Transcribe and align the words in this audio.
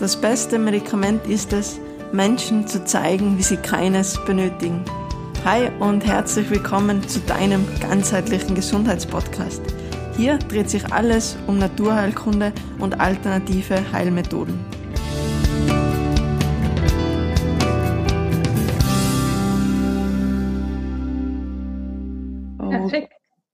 Das 0.00 0.18
beste 0.18 0.58
Medikament 0.58 1.26
ist 1.26 1.52
es, 1.52 1.78
Menschen 2.10 2.66
zu 2.66 2.82
zeigen, 2.86 3.36
wie 3.36 3.42
sie 3.42 3.58
keines 3.58 4.18
benötigen. 4.24 4.82
Hi 5.44 5.68
und 5.78 6.06
herzlich 6.06 6.48
willkommen 6.48 7.06
zu 7.06 7.20
deinem 7.20 7.66
ganzheitlichen 7.80 8.54
Gesundheitspodcast. 8.54 9.60
Hier 10.16 10.38
dreht 10.38 10.70
sich 10.70 10.90
alles 10.90 11.36
um 11.46 11.58
Naturheilkunde 11.58 12.54
und 12.78 12.98
alternative 12.98 13.92
Heilmethoden. 13.92 14.58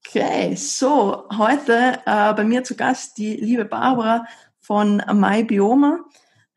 Okay, 0.05 0.55
so 0.55 1.25
heute 1.37 1.99
äh, 2.05 2.33
bei 2.33 2.45
mir 2.45 2.63
zu 2.63 2.77
Gast 2.77 3.17
die 3.17 3.35
liebe 3.35 3.65
Barbara 3.65 4.25
von 4.61 5.03
MyBioma. 5.13 6.05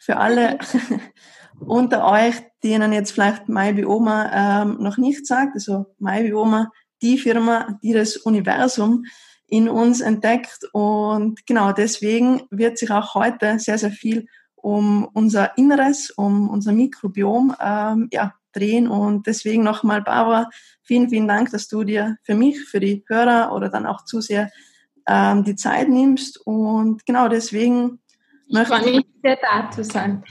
Für 0.01 0.17
alle. 0.17 0.59
Unter 1.61 2.11
euch, 2.11 2.35
denen 2.65 2.93
jetzt 2.93 3.13
vielleicht 3.13 3.51
MyBioma 3.51 4.63
ähm, 4.63 4.79
noch 4.81 4.97
nicht 4.97 5.27
sagt, 5.27 5.55
also 5.55 5.95
MyBioma, 5.99 6.71
die 7.03 7.19
Firma, 7.19 7.79
die 7.83 7.93
das 7.93 8.17
Universum 8.17 9.05
in 9.47 9.69
uns 9.69 10.01
entdeckt. 10.01 10.65
Und 10.73 11.47
genau 11.47 11.73
deswegen 11.73 12.43
wird 12.51 12.79
sich 12.79 12.91
auch 12.91 13.15
heute 13.15 13.59
sehr, 13.59 13.77
sehr 13.77 13.91
viel 13.91 14.27
um 14.55 15.07
unser 15.13 15.57
Inneres, 15.59 16.11
um 16.11 16.49
unser 16.49 16.73
Mikrobiom 16.73 17.55
ähm, 17.61 18.09
ja, 18.11 18.33
drehen. 18.53 18.89
Und 18.89 19.27
deswegen 19.27 19.63
nochmal 19.63 20.01
Barbara, 20.01 20.49
vielen, 20.83 21.11
vielen 21.11 21.29
Dank, 21.29 21.51
dass 21.51 21.69
du 21.69 21.85
dir 21.85 22.17
für 22.23 22.35
mich, 22.35 22.65
für 22.65 22.81
die 22.81 23.05
Hörer 23.07 23.53
oder 23.53 23.69
dann 23.69 23.87
auch 23.87 24.05
Zuseher 24.07 24.51
ähm, 25.07 25.45
die 25.45 25.57
Zeit 25.57 25.91
nimmst. 25.91 26.41
Und 26.47 27.05
genau 27.05 27.29
deswegen 27.29 28.01
ich 28.51 28.69
freue 28.69 28.97
mich 28.97 29.07
sehr 29.23 29.39
da 29.41 29.71
zu 29.71 29.85
sein. 29.85 30.25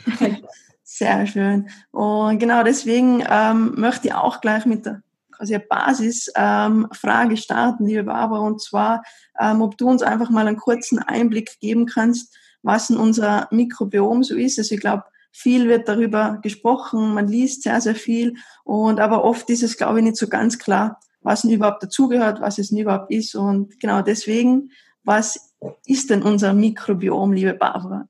Sehr 0.84 1.27
schön. 1.27 1.70
Und 1.91 2.40
genau 2.40 2.64
deswegen 2.64 3.24
ähm, 3.30 3.74
möchte 3.77 4.07
ich 4.07 4.13
auch 4.13 4.41
gleich 4.41 4.66
mit 4.66 4.85
der 4.85 5.04
quasi 5.32 5.57
Basisfrage 5.57 7.32
ähm, 7.32 7.38
starten, 7.38 7.85
liebe 7.85 8.04
Barbara, 8.04 8.41
und 8.41 8.62
zwar, 8.62 9.04
ähm, 9.40 9.62
ob 9.62 9.77
du 9.77 9.88
uns 9.88 10.02
einfach 10.02 10.30
mal 10.30 10.48
einen 10.48 10.58
kurzen 10.58 10.99
Einblick 10.99 11.60
geben 11.62 11.85
kannst, 11.85 12.35
was 12.63 12.90
in 12.90 12.98
unser 12.98 13.48
Mikrobiom 13.52 14.24
so 14.24 14.36
ist. 14.36 14.60
Also 14.60 14.76
ich 14.76 14.82
glaube, 14.82 15.04
viel 15.32 15.70
wird 15.70 15.88
darüber 15.88 16.40
gesprochen, 16.41 17.13
man 17.13 17.27
liest 17.27 17.63
sehr, 17.63 17.80
sehr 17.80 17.96
viel, 17.96 18.36
und 18.63 18.99
aber 18.99 19.24
oft 19.24 19.49
ist 19.49 19.63
es, 19.63 19.77
glaube 19.77 19.99
ich, 19.99 20.04
nicht 20.04 20.18
so 20.18 20.27
ganz 20.27 20.60
klar, 20.60 20.99
was 21.21 21.43
denn 21.43 21.52
überhaupt 21.52 21.84
dazugehört, 21.84 22.41
was 22.41 22.58
es 22.58 22.70
denn 22.70 22.80
überhaupt 22.80 23.12
ist. 23.12 23.36
Und 23.36 23.80
genau 23.80 24.02
deswegen, 24.02 24.71
was 25.04 25.49
ist 25.85 26.10
denn 26.10 26.24
unser 26.24 26.54
Mikrobiom, 26.54 27.34
liebe 27.34 27.54
Barbara? 27.54 28.07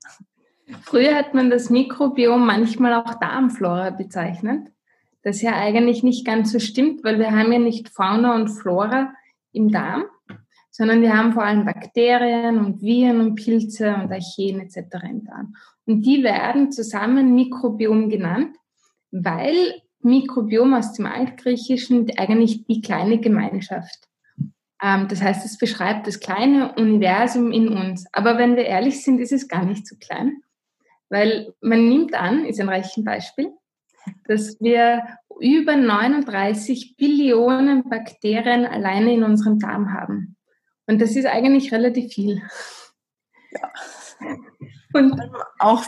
Früher 0.83 1.15
hat 1.15 1.33
man 1.33 1.49
das 1.49 1.69
Mikrobiom 1.69 2.45
manchmal 2.45 2.93
auch 2.93 3.15
Darmflora 3.15 3.89
bezeichnet. 3.89 4.67
Das 5.23 5.41
ja 5.41 5.55
eigentlich 5.55 6.03
nicht 6.03 6.25
ganz 6.25 6.51
so 6.51 6.59
stimmt, 6.59 7.03
weil 7.03 7.19
wir 7.19 7.31
haben 7.31 7.51
ja 7.51 7.59
nicht 7.59 7.89
Fauna 7.89 8.35
und 8.35 8.49
Flora 8.49 9.13
im 9.51 9.71
Darm, 9.71 10.05
sondern 10.69 11.01
wir 11.01 11.15
haben 11.15 11.33
vor 11.33 11.43
allem 11.43 11.65
Bakterien 11.65 12.57
und 12.57 12.81
Viren 12.81 13.19
und 13.19 13.35
Pilze 13.35 13.95
und 13.95 14.11
Archeen 14.11 14.61
etc. 14.61 14.77
im 15.09 15.25
Darm. 15.25 15.55
Und 15.85 16.05
die 16.05 16.23
werden 16.23 16.71
zusammen 16.71 17.35
Mikrobiom 17.35 18.09
genannt, 18.09 18.55
weil 19.11 19.81
Mikrobiom 20.01 20.73
aus 20.73 20.93
dem 20.93 21.07
Altgriechischen 21.07 22.09
eigentlich 22.17 22.65
die 22.65 22.81
kleine 22.81 23.19
Gemeinschaft 23.19 24.07
das 24.81 25.21
heißt, 25.21 25.45
es 25.45 25.57
beschreibt 25.57 26.07
das 26.07 26.19
kleine 26.19 26.73
Universum 26.75 27.51
in 27.51 27.69
uns. 27.69 28.05
Aber 28.13 28.37
wenn 28.37 28.55
wir 28.55 28.65
ehrlich 28.65 29.03
sind, 29.03 29.19
ist 29.19 29.33
es 29.33 29.47
gar 29.47 29.65
nicht 29.65 29.85
so 29.85 29.95
klein, 29.97 30.41
weil 31.09 31.53
man 31.61 31.89
nimmt 31.89 32.13
an, 32.13 32.45
ist 32.45 32.61
ein 32.61 32.69
Rechenbeispiel, 32.69 33.51
dass 34.25 34.59
wir 34.61 35.03
über 35.41 35.75
39 35.75 36.95
Billionen 36.97 37.89
Bakterien 37.89 38.65
alleine 38.65 39.13
in 39.13 39.23
unserem 39.23 39.59
Darm 39.59 39.93
haben. 39.93 40.37
Und 40.87 40.99
das 40.99 41.15
ist 41.15 41.25
eigentlich 41.25 41.71
relativ 41.71 42.13
viel. 42.13 42.41
Ja. 43.51 43.71
Und 44.93 45.21
auch, 45.59 45.83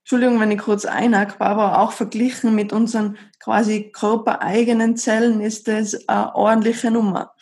Entschuldigung, 0.00 0.40
wenn 0.40 0.50
ich 0.50 0.58
kurz 0.58 0.84
einhake, 0.84 1.40
aber 1.40 1.80
auch 1.80 1.92
verglichen 1.92 2.54
mit 2.54 2.72
unseren 2.72 3.18
quasi 3.38 3.90
körpereigenen 3.90 4.96
Zellen 4.96 5.40
ist 5.40 5.68
das 5.68 6.08
eine 6.08 6.34
ordentliche 6.34 6.90
Nummer. 6.90 7.32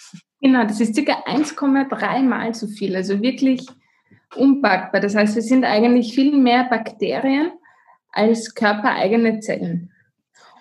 Genau, 0.44 0.64
das 0.64 0.78
ist 0.78 0.94
circa 0.94 1.24
1,3 1.24 2.20
mal 2.20 2.52
so 2.52 2.66
viel, 2.66 2.94
also 2.94 3.22
wirklich 3.22 3.66
unpackbar. 4.36 5.00
Das 5.00 5.14
heißt, 5.14 5.36
wir 5.36 5.42
sind 5.42 5.64
eigentlich 5.64 6.14
viel 6.14 6.36
mehr 6.36 6.64
Bakterien 6.64 7.52
als 8.10 8.54
körpereigene 8.54 9.40
Zellen. 9.40 9.90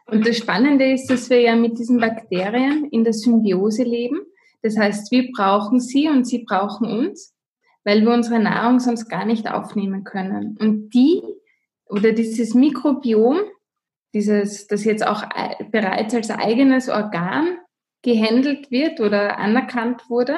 Und 0.05 0.25
das 0.25 0.37
Spannende 0.37 0.89
ist, 0.89 1.07
dass 1.07 1.29
wir 1.29 1.41
ja 1.41 1.57
mit 1.57 1.79
diesen 1.79 1.99
Bakterien 1.99 2.85
in 2.91 3.03
der 3.03 3.11
Symbiose 3.11 3.83
leben. 3.83 4.21
Das 4.61 4.77
heißt, 4.77 5.11
wir 5.11 5.29
brauchen 5.33 5.81
sie 5.81 6.07
und 6.07 6.25
sie 6.25 6.45
brauchen 6.45 6.87
uns, 6.87 7.35
weil 7.83 8.03
wir 8.03 8.13
unsere 8.13 8.39
Nahrung 8.39 8.79
sonst 8.79 9.09
gar 9.09 9.25
nicht 9.25 9.51
aufnehmen 9.51 10.05
können. 10.05 10.55
Und 10.61 10.91
die 10.91 11.21
oder 11.87 12.13
dieses 12.13 12.53
Mikrobiom, 12.53 13.41
dieses, 14.13 14.65
das 14.65 14.85
jetzt 14.85 15.05
auch 15.05 15.25
bereits 15.71 16.15
als 16.15 16.29
eigenes 16.29 16.87
Organ 16.87 17.57
gehandelt 18.03 18.69
wird 18.69 18.99
oder 18.99 19.39
anerkannt 19.39 20.09
wurde. 20.09 20.37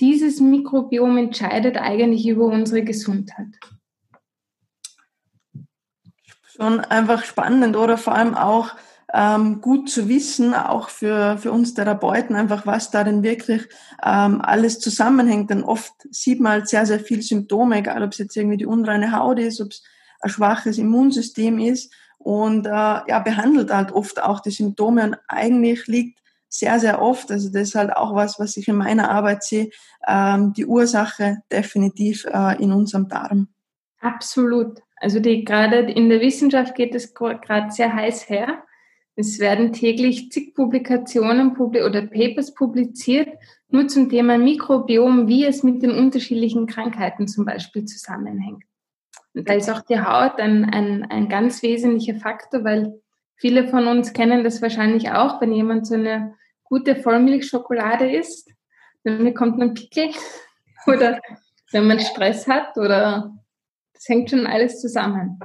Dieses 0.00 0.40
Mikrobiom 0.40 1.18
entscheidet 1.18 1.76
eigentlich 1.76 2.26
über 2.26 2.46
unsere 2.46 2.82
Gesundheit. 2.82 3.48
Schon 6.44 6.80
einfach 6.80 7.24
spannend 7.24 7.76
oder 7.76 7.98
vor 7.98 8.14
allem 8.14 8.34
auch 8.34 8.74
ähm, 9.12 9.60
gut 9.60 9.90
zu 9.90 10.08
wissen, 10.08 10.54
auch 10.54 10.88
für, 10.88 11.36
für 11.38 11.52
uns 11.52 11.74
Therapeuten, 11.74 12.36
einfach 12.36 12.66
was 12.66 12.90
da 12.90 13.04
denn 13.04 13.22
wirklich 13.22 13.62
ähm, 14.04 14.40
alles 14.40 14.78
zusammenhängt. 14.78 15.50
Denn 15.50 15.64
oft 15.64 15.92
sieht 16.10 16.40
man 16.40 16.52
halt 16.52 16.68
sehr, 16.68 16.86
sehr 16.86 17.00
viel 17.00 17.22
Symptome, 17.22 17.78
egal 17.78 18.02
ob 18.02 18.12
es 18.12 18.18
jetzt 18.18 18.36
irgendwie 18.36 18.56
die 18.56 18.66
unreine 18.66 19.12
Haut 19.12 19.38
ist, 19.38 19.60
ob 19.60 19.72
es 19.72 19.82
ein 20.20 20.30
schwaches 20.30 20.78
Immunsystem 20.78 21.58
ist 21.58 21.92
und 22.18 22.66
äh, 22.66 22.70
ja, 22.70 23.18
behandelt 23.24 23.72
halt 23.72 23.92
oft 23.92 24.22
auch 24.22 24.40
die 24.40 24.50
Symptome 24.50 25.04
und 25.04 25.16
eigentlich 25.26 25.86
liegt 25.86 26.19
sehr, 26.50 26.80
sehr 26.80 27.00
oft, 27.00 27.30
also 27.30 27.48
das 27.48 27.68
ist 27.68 27.74
halt 27.76 27.96
auch 27.96 28.14
was, 28.14 28.38
was 28.40 28.56
ich 28.56 28.66
in 28.68 28.76
meiner 28.76 29.10
Arbeit 29.10 29.44
sehe, 29.44 29.70
ähm, 30.06 30.52
die 30.52 30.66
Ursache 30.66 31.38
definitiv 31.50 32.26
äh, 32.26 32.60
in 32.62 32.72
unserem 32.72 33.08
Darm. 33.08 33.48
Absolut. 34.00 34.80
Also 34.96 35.20
die 35.20 35.44
gerade 35.44 35.78
in 35.78 36.08
der 36.08 36.20
Wissenschaft 36.20 36.74
geht 36.74 36.94
es 36.94 37.14
gerade 37.14 37.70
sehr 37.70 37.94
heiß 37.94 38.28
her. 38.28 38.64
Es 39.14 39.38
werden 39.38 39.72
täglich 39.72 40.30
zig 40.32 40.54
Publikationen 40.54 41.56
oder 41.56 42.02
Papers 42.06 42.52
publiziert, 42.54 43.28
nur 43.68 43.86
zum 43.86 44.08
Thema 44.08 44.36
Mikrobiom, 44.36 45.28
wie 45.28 45.44
es 45.44 45.62
mit 45.62 45.82
den 45.82 45.92
unterschiedlichen 45.92 46.66
Krankheiten 46.66 47.28
zum 47.28 47.44
Beispiel 47.44 47.84
zusammenhängt. 47.84 48.64
Und 49.34 49.48
da 49.48 49.54
ist 49.54 49.70
auch 49.70 49.82
die 49.82 50.00
Haut 50.00 50.40
ein, 50.40 50.64
ein, 50.64 51.04
ein 51.04 51.28
ganz 51.28 51.62
wesentlicher 51.62 52.16
Faktor, 52.16 52.64
weil 52.64 53.00
viele 53.36 53.68
von 53.68 53.86
uns 53.86 54.12
kennen 54.12 54.42
das 54.42 54.60
wahrscheinlich 54.62 55.12
auch, 55.12 55.40
wenn 55.40 55.52
jemand 55.52 55.86
so 55.86 55.94
eine 55.94 56.34
gute 56.70 56.96
Vollmilchschokolade 56.96 58.10
isst, 58.10 58.50
dann 59.04 59.24
bekommt 59.24 59.58
man 59.58 59.74
Pickel 59.74 60.10
oder 60.86 61.20
wenn 61.72 61.86
man 61.86 62.00
Stress 62.00 62.46
hat 62.46 62.76
oder 62.78 63.36
das 63.92 64.08
hängt 64.08 64.30
schon 64.30 64.46
alles 64.46 64.80
zusammen. 64.80 65.38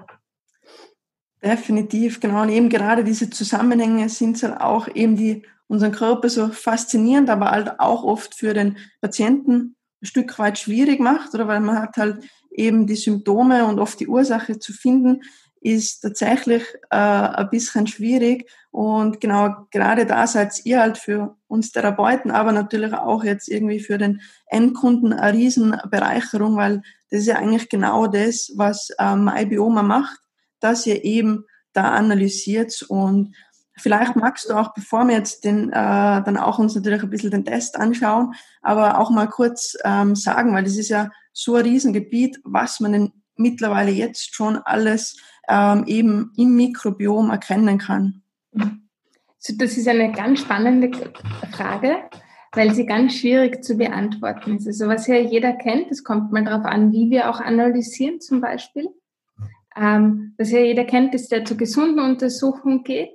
Definitiv, 1.44 2.20
genau. 2.22 2.44
Und 2.44 2.50
eben 2.50 2.70
gerade 2.70 3.04
diese 3.04 3.30
Zusammenhänge 3.30 4.08
sind 4.08 4.42
halt 4.42 4.62
auch 4.62 4.88
eben 4.88 5.18
die 5.18 5.46
unseren 5.68 5.92
Körper 5.92 6.30
so 6.30 6.48
faszinierend, 6.50 7.30
aber 7.30 7.52
halt 7.52 7.80
auch 7.80 8.04
oft 8.04 8.36
für 8.36 8.54
den 8.54 8.78
Patienten 9.02 9.76
ein 10.02 10.06
Stück 10.06 10.38
weit 10.40 10.60
schwierig 10.60 11.00
macht, 11.00 11.34
oder 11.34 11.48
weil 11.48 11.60
man 11.60 11.80
hat 11.80 11.98
halt 11.98 12.24
eben 12.52 12.88
die 12.88 12.96
Symptome 12.96 13.66
und 13.66 13.80
oft 13.80 14.00
die 14.00 14.08
Ursache 14.08 14.60
zu 14.60 14.74
finden, 14.74 15.22
ist 15.66 16.02
tatsächlich 16.02 16.64
äh, 16.92 16.96
ein 16.96 17.50
bisschen 17.50 17.88
schwierig. 17.88 18.48
Und 18.70 19.20
genau 19.20 19.66
gerade 19.72 20.06
da 20.06 20.28
seid 20.28 20.64
ihr 20.64 20.80
halt 20.80 21.00
für 21.00 21.36
uns 21.48 21.72
Therapeuten, 21.72 22.30
aber 22.30 22.52
natürlich 22.52 22.94
auch 22.94 23.24
jetzt 23.24 23.50
irgendwie 23.50 23.80
für 23.80 23.98
den 23.98 24.22
Endkunden 24.46 25.12
eine 25.12 25.36
Riesenbereicherung, 25.36 26.56
weil 26.56 26.84
das 27.10 27.22
ist 27.22 27.28
ja 27.28 27.38
eigentlich 27.38 27.68
genau 27.70 28.06
das, 28.06 28.52
was 28.56 28.92
äh, 29.00 29.16
MyBioma 29.16 29.82
macht, 29.82 30.20
dass 30.60 30.86
ihr 30.86 31.04
eben 31.04 31.46
da 31.74 31.92
analysiert 31.92 32.84
und 32.88 33.36
Vielleicht 33.78 34.16
magst 34.16 34.50
du 34.50 34.54
auch, 34.54 34.74
bevor 34.74 35.04
wir 35.06 35.18
jetzt 35.18 35.44
den, 35.44 35.68
äh, 35.68 35.74
dann 35.74 36.38
auch 36.38 36.60
uns 36.60 36.76
natürlich 36.76 37.04
ein 37.04 37.10
bisschen 37.10 37.32
den 37.32 37.44
Test 37.44 37.78
anschauen, 37.78 38.34
aber 38.62 39.00
auch 39.00 39.10
mal 39.10 39.28
kurz 39.28 39.76
ähm, 39.84 40.16
sagen, 40.16 40.54
weil 40.54 40.64
das 40.64 40.78
ist 40.78 40.88
ja 40.88 41.12
so 41.34 41.56
ein 41.56 41.64
Riesengebiet, 41.64 42.40
was 42.46 42.80
man 42.80 42.94
denn 42.94 43.12
mittlerweile 43.36 43.92
jetzt 43.92 44.34
schon 44.34 44.58
alles 44.58 45.18
ähm, 45.48 45.84
eben 45.88 46.32
im 46.38 46.56
Mikrobiom 46.56 47.30
erkennen 47.30 47.78
kann? 47.78 48.22
das 49.54 49.78
ist 49.78 49.88
eine 49.88 50.12
ganz 50.12 50.42
spannende 50.42 50.92
Frage, 51.52 51.98
weil 52.54 52.74
sie 52.74 52.86
ganz 52.86 53.16
schwierig 53.16 53.64
zu 53.64 53.76
beantworten 53.78 54.58
ist. 54.58 54.68
Also 54.68 54.88
was 54.88 55.08
ja 55.08 55.18
jeder 55.18 55.54
kennt, 55.54 55.92
es 55.92 56.04
kommt 56.04 56.32
mal 56.32 56.44
darauf 56.44 56.66
an, 56.66 56.92
wie 56.92 57.10
wir 57.10 57.30
auch 57.30 57.40
analysieren 57.40 58.22
zum 58.22 58.42
Beispiel. 58.42 58.88
ähm, 59.76 60.34
was 60.38 60.52
ja 60.52 60.60
jeder 60.60 60.86
kennt, 60.86 61.14
ist, 61.14 61.32
der 61.32 61.46
zur 61.46 61.58
gesunden 61.58 62.00
Untersuchung 62.00 62.84
geht. 62.84 63.12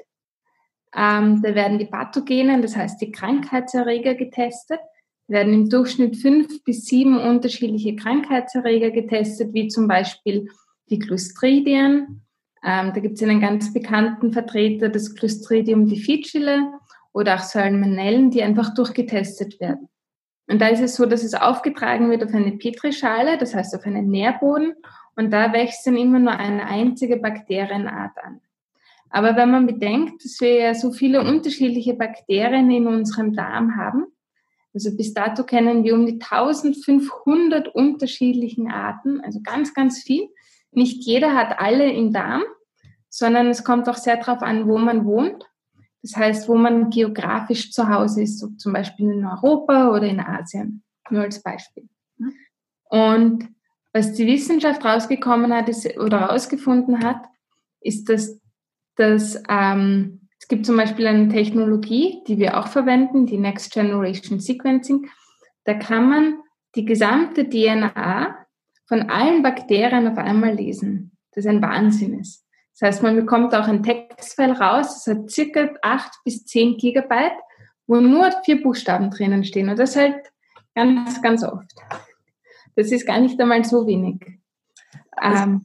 Ähm, 0.95 1.41
da 1.43 1.55
werden 1.55 1.79
die 1.79 1.87
Pathogenen, 1.87 2.63
das 2.63 2.77
heißt 2.77 3.01
die 3.01 3.13
Krankheitserreger 3.13 4.15
getestet. 4.15 4.81
Werden 5.27 5.55
im 5.55 5.71
Durchschnitt 5.71 6.17
fünf 6.17 6.63
bis 6.65 6.87
sieben 6.87 7.19
unterschiedliche 7.19 7.97
Krankheitserreger 7.97 8.91
getestet, 8.91 9.55
wie 9.55 9.69
zum 9.69 9.87
Beispiel 9.89 10.49
die 10.91 10.99
Clostridien. 10.99 12.23
Ähm, 12.63 12.93
da 12.93 13.01
gibt 13.01 13.17
es 13.17 13.23
einen 13.23 13.41
ganz 13.41 13.73
bekannten 13.73 14.33
Vertreter, 14.33 14.89
das 14.89 15.15
Clostridium 15.15 15.87
difficile 15.87 16.73
oder 17.13 17.37
auch 17.37 17.43
Salmonellen, 17.43 18.31
die 18.31 18.43
einfach 18.43 18.75
durchgetestet 18.75 19.61
werden. 19.61 19.89
Und 20.49 20.61
da 20.61 20.69
ist 20.69 20.81
es 20.81 20.97
so, 20.97 21.07
dass 21.07 21.23
es 21.23 21.35
aufgetragen 21.35 22.11
wird 22.11 22.25
auf 22.25 22.35
eine 22.35 22.53
Petrischale, 22.53 23.39
das 23.39 23.55
heißt 23.55 23.75
auf 23.75 23.87
einen 23.87 24.09
Nährboden, 24.09 24.75
und 25.17 25.31
da 25.33 25.53
wächst 25.53 25.87
dann 25.87 25.97
immer 25.97 26.19
nur 26.19 26.33
eine 26.33 26.67
einzige 26.67 27.17
Bakterienart 27.17 28.17
an. 28.23 28.41
Aber 29.11 29.37
wenn 29.37 29.51
man 29.51 29.67
bedenkt, 29.67 30.25
dass 30.25 30.41
wir 30.41 30.55
ja 30.55 30.75
so 30.75 30.93
viele 30.93 31.21
unterschiedliche 31.21 31.95
Bakterien 31.95 32.71
in 32.71 32.87
unserem 32.87 33.35
Darm 33.35 33.77
haben, 33.77 34.07
also 34.73 34.97
bis 34.97 35.13
dato 35.15 35.45
kennen 35.45 35.83
wir 35.83 35.95
um 35.95 36.07
die 36.07 36.21
1500 36.21 37.69
unterschiedlichen 37.69 38.71
Arten, 38.71 39.21
also 39.21 39.41
ganz, 39.43 39.75
ganz 39.75 40.03
viel. 40.03 40.29
Nicht 40.73 41.05
jeder 41.05 41.35
hat 41.35 41.59
alle 41.59 41.91
im 41.93 42.13
Darm, 42.13 42.43
sondern 43.09 43.49
es 43.49 43.65
kommt 43.65 43.89
auch 43.89 43.97
sehr 43.97 44.17
darauf 44.17 44.43
an, 44.43 44.67
wo 44.67 44.79
man 44.79 45.05
wohnt. 45.05 45.45
Das 46.03 46.17
heißt, 46.17 46.49
wo 46.49 46.55
man 46.55 46.91
geografisch 46.91 47.73
zu 47.73 47.89
Hause 47.89 48.23
ist, 48.23 48.39
so 48.39 48.49
zum 48.57 48.73
Beispiel 48.73 49.11
in 49.11 49.27
Europa 49.27 49.91
oder 49.91 50.07
in 50.07 50.21
Asien, 50.21 50.83
nur 51.11 51.23
als 51.23 51.43
Beispiel. 51.43 51.89
Und 52.85 53.49
was 53.93 54.13
die 54.13 54.27
Wissenschaft 54.27 54.85
rausgekommen 54.85 55.53
hat 55.53 55.69
ist, 55.69 55.99
oder 55.99 56.23
rausgefunden 56.23 57.05
hat, 57.05 57.23
ist, 57.81 58.09
dass, 58.09 58.41
dass 58.97 59.43
ähm, 59.49 60.21
es 60.39 60.49
gibt 60.49 60.65
zum 60.65 60.77
Beispiel 60.77 61.07
eine 61.07 61.29
Technologie, 61.29 62.23
die 62.27 62.39
wir 62.39 62.59
auch 62.59 62.69
verwenden, 62.69 63.27
die 63.27 63.39
Next 63.39 63.73
Generation 63.73 64.41
Sequencing. 64.41 65.09
Da 65.65 65.75
kann 65.75 66.09
man 66.09 66.39
die 66.77 66.85
gesamte 66.85 67.49
DNA 67.49 68.40
von 68.91 69.09
allen 69.09 69.45
Bakterien 69.45 70.09
auf 70.09 70.19
einmal 70.19 70.53
lesen. 70.53 71.17
Das 71.31 71.45
ist 71.45 71.49
ein 71.49 71.63
Wahnsinn 71.63 72.19
ist. 72.19 72.45
Das 72.73 72.89
heißt, 72.89 73.03
man 73.05 73.15
bekommt 73.15 73.55
auch 73.55 73.69
ein 73.69 73.85
Textfile 73.85 74.59
raus, 74.59 75.05
das 75.05 75.17
hat 75.17 75.31
circa 75.31 75.71
8 75.81 76.11
bis 76.25 76.45
10 76.45 76.77
Gigabyte, 76.77 77.39
wo 77.87 78.01
nur 78.01 78.33
vier 78.45 78.61
Buchstaben 78.61 79.13
drinnen 79.13 79.45
stehen. 79.45 79.69
Und 79.69 79.79
das 79.79 79.95
halt 79.95 80.17
ganz, 80.75 81.23
ganz 81.23 81.45
oft. 81.45 81.71
Das 82.75 82.91
ist 82.91 83.07
gar 83.07 83.21
nicht 83.21 83.41
einmal 83.41 83.65
so 83.65 83.87
wenig. 83.87 84.41
Also, 85.13 85.45
ähm. 85.45 85.65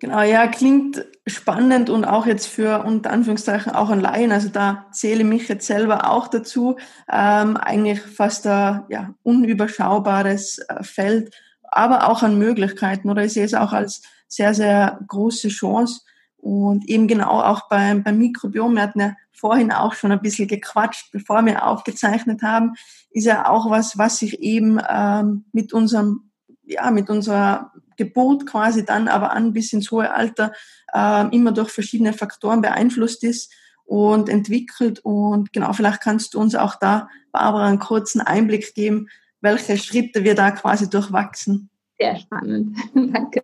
Genau, 0.00 0.22
ja, 0.22 0.46
klingt 0.46 1.04
spannend 1.26 1.90
und 1.90 2.04
auch 2.04 2.26
jetzt 2.26 2.46
für 2.46 2.84
unter 2.84 3.10
Anführungszeichen 3.10 3.72
auch 3.72 3.90
ein 3.90 4.00
Laien. 4.00 4.30
Also 4.30 4.48
da 4.48 4.86
zähle 4.92 5.24
mich 5.24 5.48
jetzt 5.48 5.66
selber 5.66 6.08
auch 6.10 6.28
dazu. 6.28 6.76
Ähm, 7.10 7.56
eigentlich 7.56 8.00
fast 8.00 8.46
ein 8.46 8.84
ja, 8.88 9.14
unüberschaubares 9.24 10.58
äh, 10.68 10.84
Feld, 10.84 11.34
aber 11.64 12.08
auch 12.08 12.22
an 12.22 12.38
Möglichkeiten. 12.38 13.10
Oder 13.10 13.24
ich 13.24 13.32
sehe 13.32 13.44
es 13.44 13.54
auch 13.54 13.72
als 13.72 14.02
sehr, 14.28 14.54
sehr 14.54 15.00
große 15.08 15.48
Chance. 15.48 16.02
Und 16.36 16.88
eben 16.88 17.08
genau 17.08 17.40
auch 17.40 17.68
beim, 17.68 18.04
beim 18.04 18.18
Mikrobiom, 18.18 18.76
wir 18.76 18.82
hatten 18.82 19.00
ja 19.00 19.16
vorhin 19.32 19.72
auch 19.72 19.94
schon 19.94 20.12
ein 20.12 20.22
bisschen 20.22 20.46
gequatscht, 20.46 21.10
bevor 21.10 21.44
wir 21.44 21.66
aufgezeichnet 21.66 22.42
haben, 22.42 22.74
ist 23.10 23.24
ja 23.24 23.48
auch 23.48 23.68
was, 23.70 23.98
was 23.98 24.18
sich 24.18 24.38
eben 24.40 24.80
ähm, 24.88 25.46
mit 25.52 25.72
unserem, 25.72 26.30
ja, 26.62 26.90
mit 26.92 27.10
unserer 27.10 27.72
Geburt 27.98 28.46
quasi 28.46 28.86
dann 28.86 29.08
aber 29.08 29.32
an 29.32 29.52
bis 29.52 29.74
ins 29.74 29.90
hohe 29.90 30.10
Alter 30.10 30.52
äh, 30.94 31.28
immer 31.34 31.52
durch 31.52 31.70
verschiedene 31.70 32.14
Faktoren 32.14 32.62
beeinflusst 32.62 33.22
ist 33.24 33.52
und 33.84 34.28
entwickelt. 34.28 35.00
Und 35.00 35.52
genau, 35.52 35.72
vielleicht 35.74 36.00
kannst 36.00 36.32
du 36.32 36.40
uns 36.40 36.54
auch 36.54 36.76
da, 36.76 37.08
Barbara, 37.32 37.66
einen 37.66 37.78
kurzen 37.78 38.22
Einblick 38.22 38.74
geben, 38.74 39.08
welche 39.40 39.76
Schritte 39.76 40.24
wir 40.24 40.34
da 40.34 40.50
quasi 40.50 40.88
durchwachsen. 40.88 41.68
Sehr 42.00 42.16
spannend, 42.16 42.78
danke. 42.94 43.42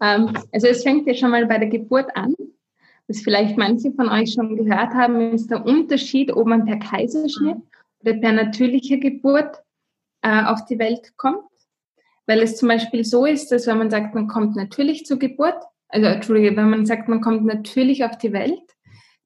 Ähm, 0.00 0.32
also 0.52 0.68
es 0.68 0.82
fängt 0.82 1.06
ja 1.06 1.14
schon 1.14 1.30
mal 1.30 1.46
bei 1.46 1.58
der 1.58 1.68
Geburt 1.68 2.14
an. 2.16 2.34
Was 3.08 3.20
vielleicht 3.20 3.58
manche 3.58 3.92
von 3.92 4.08
euch 4.08 4.32
schon 4.32 4.56
gehört 4.56 4.94
haben, 4.94 5.32
ist 5.32 5.50
der 5.50 5.64
Unterschied, 5.64 6.32
ob 6.32 6.46
man 6.46 6.64
per 6.64 6.78
Kaiserschnitt 6.78 7.58
oder 8.00 8.14
per 8.14 8.32
natürlicher 8.32 8.98
Geburt 8.98 9.56
äh, 10.22 10.44
auf 10.44 10.64
die 10.66 10.78
Welt 10.78 11.16
kommt. 11.16 11.42
Weil 12.26 12.40
es 12.40 12.56
zum 12.56 12.68
Beispiel 12.68 13.04
so 13.04 13.26
ist, 13.26 13.50
dass 13.50 13.66
wenn 13.66 13.78
man 13.78 13.90
sagt, 13.90 14.14
man 14.14 14.28
kommt 14.28 14.56
natürlich 14.56 15.04
zur 15.04 15.18
Geburt, 15.18 15.62
also 15.88 16.06
Entschuldige, 16.06 16.56
wenn 16.56 16.70
man 16.70 16.86
sagt, 16.86 17.08
man 17.08 17.20
kommt 17.20 17.44
natürlich 17.44 18.04
auf 18.04 18.16
die 18.18 18.32
Welt, 18.32 18.62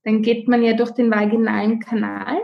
dann 0.05 0.23
geht 0.23 0.49
man 0.49 0.63
ja 0.63 0.73
durch 0.73 0.93
den 0.93 1.11
vaginalen 1.11 1.81
Kanal 1.81 2.39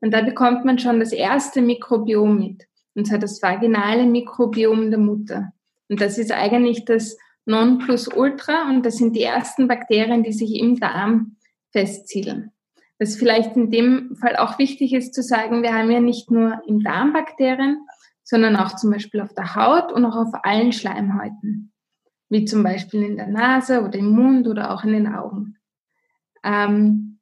und 0.00 0.12
da 0.12 0.22
bekommt 0.22 0.64
man 0.64 0.78
schon 0.78 1.00
das 1.00 1.12
erste 1.12 1.62
Mikrobiom 1.62 2.38
mit 2.38 2.68
und 2.94 3.06
zwar 3.06 3.18
das 3.18 3.40
vaginale 3.42 4.04
Mikrobiom 4.04 4.90
der 4.90 4.98
Mutter. 4.98 5.52
Und 5.88 6.00
das 6.00 6.18
ist 6.18 6.32
eigentlich 6.32 6.84
das 6.84 7.16
Nonplusultra 7.46 8.68
und 8.68 8.84
das 8.84 8.96
sind 8.96 9.16
die 9.16 9.22
ersten 9.22 9.68
Bakterien, 9.68 10.22
die 10.22 10.32
sich 10.32 10.58
im 10.60 10.78
Darm 10.78 11.36
festsiedeln. 11.70 12.50
Was 12.98 13.14
vielleicht 13.16 13.56
in 13.56 13.70
dem 13.70 14.16
Fall 14.16 14.36
auch 14.36 14.58
wichtig 14.58 14.92
ist 14.92 15.14
zu 15.14 15.22
sagen, 15.22 15.62
wir 15.62 15.72
haben 15.72 15.90
ja 15.90 16.00
nicht 16.00 16.30
nur 16.30 16.60
im 16.66 16.82
Darm 16.82 17.12
Bakterien, 17.12 17.86
sondern 18.28 18.56
auch 18.56 18.76
zum 18.76 18.90
Beispiel 18.90 19.22
auf 19.22 19.32
der 19.32 19.54
Haut 19.54 19.90
und 19.90 20.04
auch 20.04 20.16
auf 20.16 20.34
allen 20.42 20.72
Schleimhäuten, 20.72 21.72
wie 22.28 22.44
zum 22.44 22.62
Beispiel 22.62 23.02
in 23.02 23.16
der 23.16 23.26
Nase 23.26 23.82
oder 23.82 23.98
im 23.98 24.10
Mund 24.10 24.46
oder 24.46 24.70
auch 24.70 24.84
in 24.84 24.92
den 24.92 25.06
Augen. 25.06 25.56
Ähm, 26.44 27.20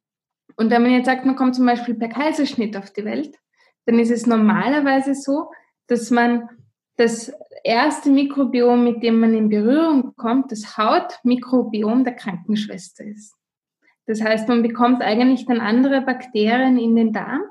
und 0.57 0.69
wenn 0.69 0.81
man 0.81 0.91
jetzt 0.91 1.05
sagt, 1.05 1.25
man 1.25 1.37
kommt 1.37 1.55
zum 1.55 1.65
Beispiel 1.65 1.95
per 1.95 2.09
Kaiserschnitt 2.09 2.75
auf 2.75 2.91
die 2.91 3.05
Welt, 3.05 3.37
dann 3.85 3.99
ist 3.99 4.11
es 4.11 4.27
normalerweise 4.27 5.15
so, 5.15 5.49
dass 5.87 6.11
man 6.11 6.49
das 6.97 7.31
erste 7.63 8.09
Mikrobiom, 8.09 8.83
mit 8.83 9.01
dem 9.01 9.21
man 9.21 9.33
in 9.33 9.47
Berührung 9.47 10.13
kommt, 10.17 10.51
das 10.51 10.77
Hautmikrobiom 10.77 12.03
der 12.03 12.15
Krankenschwester 12.15 13.05
ist. 13.05 13.33
Das 14.07 14.21
heißt, 14.21 14.49
man 14.49 14.61
bekommt 14.61 15.01
eigentlich 15.01 15.45
dann 15.45 15.61
andere 15.61 16.01
Bakterien 16.01 16.77
in 16.77 16.97
den 16.97 17.13
Darm 17.13 17.43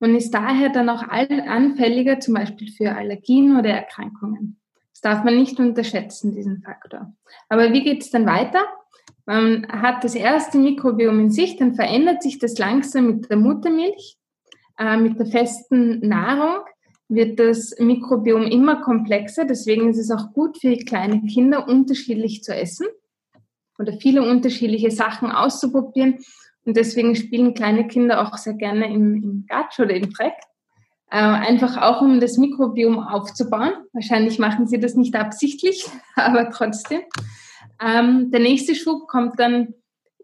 und 0.00 0.14
ist 0.14 0.32
daher 0.32 0.70
dann 0.70 0.88
auch 0.88 1.02
anfälliger 1.02 2.20
zum 2.20 2.34
Beispiel 2.34 2.70
für 2.72 2.96
Allergien 2.96 3.56
oder 3.56 3.70
Erkrankungen. 3.70 4.60
Das 4.92 5.00
darf 5.02 5.24
man 5.24 5.36
nicht 5.36 5.58
unterschätzen, 5.60 6.34
diesen 6.34 6.62
Faktor. 6.62 7.14
Aber 7.48 7.72
wie 7.72 7.84
geht 7.84 8.02
es 8.02 8.10
dann 8.10 8.26
weiter? 8.26 8.64
Man 9.26 9.66
hat 9.68 10.02
das 10.02 10.14
erste 10.14 10.58
Mikrobiom 10.58 11.20
in 11.20 11.30
sich, 11.30 11.56
dann 11.56 11.74
verändert 11.74 12.22
sich 12.22 12.38
das 12.38 12.58
langsam 12.58 13.06
mit 13.06 13.30
der 13.30 13.36
Muttermilch, 13.36 14.16
äh, 14.78 14.96
mit 14.96 15.18
der 15.18 15.26
festen 15.26 16.00
Nahrung 16.00 16.64
wird 17.10 17.40
das 17.40 17.74
Mikrobiom 17.78 18.44
immer 18.44 18.80
komplexer. 18.82 19.44
Deswegen 19.44 19.90
ist 19.90 19.98
es 19.98 20.10
auch 20.10 20.32
gut 20.32 20.58
für 20.58 20.76
kleine 20.76 21.22
Kinder, 21.22 21.68
unterschiedlich 21.68 22.42
zu 22.42 22.54
essen 22.54 22.86
oder 23.78 23.92
viele 23.94 24.22
unterschiedliche 24.22 24.90
Sachen 24.90 25.30
auszuprobieren. 25.30 26.18
Und 26.64 26.76
deswegen 26.76 27.16
spielen 27.16 27.54
kleine 27.54 27.86
Kinder 27.86 28.20
auch 28.20 28.36
sehr 28.36 28.54
gerne 28.54 28.92
im, 28.92 29.22
im 29.22 29.46
Gatsch 29.48 29.80
oder 29.80 29.94
im 29.94 30.10
Dreck. 30.10 30.34
Äh, 31.10 31.18
einfach 31.18 31.76
auch, 31.76 32.02
um 32.02 32.20
das 32.20 32.38
Mikrobiom 32.38 33.00
aufzubauen. 33.00 33.72
Wahrscheinlich 33.92 34.38
machen 34.38 34.66
sie 34.66 34.78
das 34.78 34.94
nicht 34.94 35.14
absichtlich, 35.16 35.86
aber 36.14 36.50
trotzdem. 36.50 37.00
Ähm, 37.84 38.30
der 38.30 38.40
nächste 38.40 38.74
Schub 38.74 39.08
kommt 39.08 39.38
dann, 39.40 39.74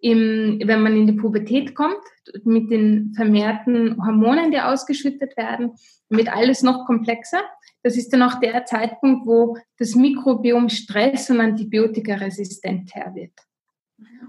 im, 0.01 0.61
wenn 0.65 0.83
man 0.83 0.97
in 0.97 1.07
die 1.07 1.15
Pubertät 1.15 1.75
kommt, 1.75 1.99
mit 2.45 2.71
den 2.71 3.15
vermehrten 3.17 3.97
Hormonen, 4.05 4.51
die 4.51 4.61
ausgeschüttet 4.61 5.37
werden, 5.37 5.73
wird 6.09 6.29
alles 6.29 6.63
noch 6.63 6.87
komplexer. 6.87 7.41
Das 7.83 7.97
ist 7.97 8.13
dann 8.13 8.23
auch 8.23 8.39
der 8.41 8.65
Zeitpunkt, 8.67 9.27
wo 9.27 9.57
das 9.79 9.95
Mikrobiom 9.95 10.69
Stress 10.69 11.31
und 11.31 11.41
Antibiotikaresistent 11.41 12.95
her 12.95 13.13
wird. 13.15 13.33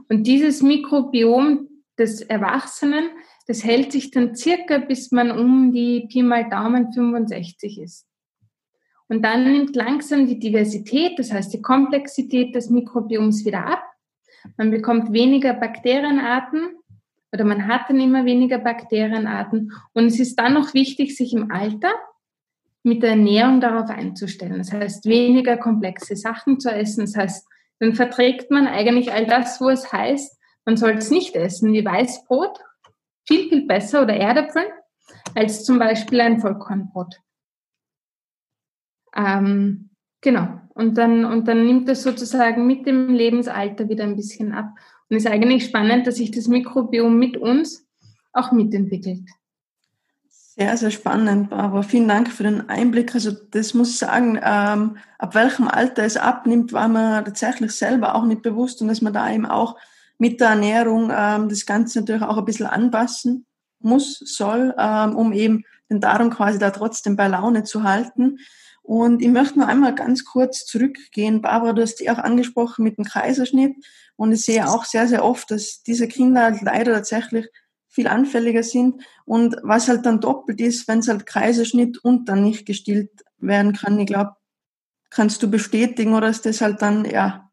Und 0.10 0.26
dieses 0.26 0.62
Mikrobiom 0.64 1.68
des 1.98 2.22
Erwachsenen, 2.22 3.10
das 3.48 3.64
hält 3.64 3.92
sich 3.92 4.12
dann 4.12 4.36
circa, 4.36 4.78
bis 4.78 5.12
man 5.12 5.32
um 5.32 5.72
die 5.72 6.08
Pi 6.12 6.22
mal 6.22 6.50
Daumen 6.50 6.92
65 6.92 7.80
ist. 7.80 8.08
Und 9.08 9.24
dann 9.24 9.52
nimmt 9.52 9.76
langsam 9.76 10.28
die 10.28 10.38
Diversität, 10.38 11.18
das 11.18 11.32
heißt 11.32 11.54
die 11.54 11.62
Komplexität 11.62 12.54
des 12.54 12.70
Mikrobioms 12.70 13.46
wieder 13.46 13.66
ab. 13.66 13.84
Man 14.58 14.70
bekommt 14.70 15.14
weniger 15.14 15.54
Bakterienarten 15.54 16.78
oder 17.32 17.46
man 17.46 17.68
hat 17.68 17.90
dann 17.90 18.00
immer 18.00 18.26
weniger 18.26 18.58
Bakterienarten. 18.58 19.72
Und 19.94 20.06
es 20.06 20.20
ist 20.20 20.38
dann 20.38 20.54
noch 20.54 20.74
wichtig, 20.74 21.16
sich 21.16 21.34
im 21.34 21.52
Alter 21.52 21.92
mit 22.84 23.04
der 23.04 23.12
Ernährung 23.12 23.62
darauf 23.62 23.90
einzustellen. 23.90 24.58
Das 24.58 24.72
heißt, 24.72 25.06
weniger 25.06 25.58
komplexe 25.58 26.16
Sachen 26.16 26.60
zu 26.60 26.70
essen. 26.70 27.02
Das 27.02 27.16
heißt, 27.16 27.48
dann 27.80 27.94
verträgt 27.94 28.50
man 28.52 28.68
eigentlich 28.68 29.12
all 29.12 29.26
das, 29.26 29.62
wo 29.62 29.70
es 29.70 29.92
heißt, 29.92 30.37
man 30.68 30.78
soll 30.78 30.92
es 30.92 31.10
nicht 31.10 31.36
essen, 31.36 31.74
wie 31.74 31.84
Weißbrot, 31.84 32.60
viel, 33.26 33.50
viel 33.50 33.66
besser 33.66 34.04
oder 34.04 34.16
Erdäpfel, 34.16 34.66
als 35.34 35.66
zum 35.66 35.80
Beispiel 35.80 36.22
ein 36.22 36.40
Vollkornbrot. 36.40 37.16
Ähm, 39.16 39.90
Genau. 40.22 40.60
Und 40.74 40.98
dann, 40.98 41.26
und 41.26 41.48
dann 41.48 41.66
nimmt 41.66 41.88
das 41.88 42.04
sozusagen 42.04 42.68
mit 42.68 42.86
dem 42.86 43.14
Lebensalter 43.14 43.90
wieder 43.90 44.04
ein 44.04 44.16
bisschen 44.16 44.52
ab. 44.52 44.72
Und 45.10 45.18
es 45.18 45.26
ist 45.26 45.32
eigentlich 45.32 45.66
spannend, 45.66 46.06
dass 46.08 46.16
sich 46.16 46.32
das 46.32 46.48
Mikrobiom 46.48 47.18
mit 47.18 47.38
uns 47.38 47.88
auch 48.34 48.52
mitentwickelt. 48.52 49.22
Sehr, 50.30 50.76
sehr 50.76 50.92
spannend, 50.92 51.50
Barbara. 51.50 51.84
Vielen 51.84 52.08
Dank 52.08 52.30
für 52.30 52.44
den 52.44 52.68
Einblick. 52.68 53.14
Also 53.14 53.32
das 53.32 53.74
muss 53.74 53.92
ich 53.92 54.00
sagen, 54.00 54.40
ähm, 54.44 54.98
ab 55.20 55.36
welchem 55.36 55.68
Alter 55.68 56.04
es 56.04 56.18
abnimmt, 56.18 56.74
war 56.74 56.88
mir 56.88 57.24
tatsächlich 57.24 57.72
selber 57.72 58.16
auch 58.16 58.26
nicht 58.26 58.42
bewusst 58.42 58.82
und 58.82 58.88
dass 58.88 59.02
man 59.02 59.14
da 59.14 59.32
eben 59.32 59.46
auch 59.46 59.78
mit 60.18 60.40
der 60.40 60.50
Ernährung 60.50 61.12
ähm, 61.14 61.50
das 61.50 61.66
Ganze 61.66 62.00
natürlich 62.00 62.24
auch 62.24 62.38
ein 62.38 62.46
bisschen 62.46 62.66
anpassen 62.66 63.46
muss, 63.80 64.20
soll, 64.20 64.74
ähm, 64.78 65.16
um 65.16 65.34
eben 65.34 65.64
den 65.90 66.02
Darm 66.02 66.30
quasi 66.30 66.60
da 66.60 66.72
trotzdem 66.72 67.16
bei 67.16 67.28
Laune 67.28 67.64
zu 67.64 67.84
halten. 67.84 68.40
Und 68.82 69.22
ich 69.22 69.28
möchte 69.28 69.60
nur 69.60 69.68
einmal 69.68 69.94
ganz 69.96 70.24
kurz 70.24 70.66
zurückgehen. 70.66 71.42
Barbara, 71.42 71.74
du 71.74 71.82
hast 71.82 71.96
die 71.96 72.10
auch 72.10 72.20
angesprochen 72.20 72.84
mit 72.84 72.98
dem 72.98 73.04
Kaiserschnitt. 73.04 73.76
Und 74.16 74.32
ich 74.32 74.46
sehe 74.46 74.68
auch 74.68 74.86
sehr, 74.86 75.08
sehr 75.08 75.26
oft, 75.26 75.52
dass 75.52 75.84
diese 75.84 76.08
Kinder 76.08 76.58
leider 76.62 76.94
tatsächlich 76.94 77.48
viel 77.90 78.08
anfälliger 78.08 78.64
sind. 78.64 79.04
Und 79.26 79.58
was 79.62 79.90
halt 79.90 80.06
dann 80.06 80.22
doppelt 80.22 80.62
ist, 80.62 80.88
wenn 80.88 81.00
es 81.00 81.10
halt 81.10 81.26
Kaiserschnitt 81.26 81.98
und 81.98 82.30
dann 82.30 82.44
nicht 82.44 82.66
gestillt 82.66 83.12
werden 83.40 83.74
kann. 83.74 84.00
Ich 84.00 84.08
glaube, 84.08 84.36
kannst 85.10 85.44
du 85.44 85.50
bestätigen 85.50 86.14
oder 86.14 86.30
ist 86.30 86.46
das 86.46 86.62
halt 86.62 86.82
dann, 86.82 87.06
ja. 87.06 87.47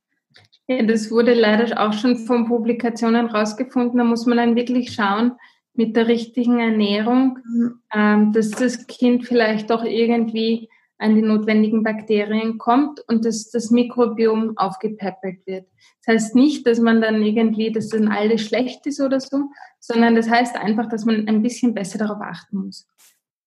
Ja, 0.67 0.83
das 0.83 1.11
wurde 1.11 1.35
leider 1.35 1.81
auch 1.81 1.93
schon 1.93 2.17
von 2.17 2.47
Publikationen 2.47 3.27
rausgefunden. 3.27 3.99
Da 3.99 4.05
muss 4.05 4.27
man 4.27 4.39
dann 4.39 4.57
wirklich 4.57 4.93
schauen, 4.93 5.33
mit 5.75 5.97
der 5.97 6.09
richtigen 6.09 6.59
Ernährung, 6.59 7.39
mhm. 7.45 7.81
ähm, 7.93 8.33
dass 8.33 8.51
das 8.51 8.87
Kind 8.87 9.27
vielleicht 9.27 9.71
doch 9.71 9.85
irgendwie 9.85 10.69
an 10.99 11.17
die 11.17 11.23
notwendigen 11.23 11.83
Bakterien 11.83 12.57
kommt 12.59 13.01
und 13.09 13.25
dass 13.25 13.51
das 13.51 13.71
Mikrobiom 13.71 14.57
aufgepäppelt 14.57 15.45
wird. 15.45 15.67
Das 16.05 16.15
heißt 16.15 16.35
nicht, 16.35 16.67
dass 16.67 16.79
man 16.79 17.01
dann 17.01 17.23
irgendwie, 17.23 17.73
dass 17.73 17.89
dann 17.89 18.09
alles 18.09 18.43
schlecht 18.43 18.87
ist 18.87 19.01
oder 19.01 19.21
so, 19.21 19.51
sondern 19.81 20.15
das 20.15 20.31
heißt 20.31 20.57
einfach, 20.57 20.89
dass 20.89 21.05
man 21.05 21.27
ein 21.29 21.43
bisschen 21.43 21.75
besser 21.75 21.99
darauf 21.99 22.21
achten 22.21 22.59
muss. 22.59 22.87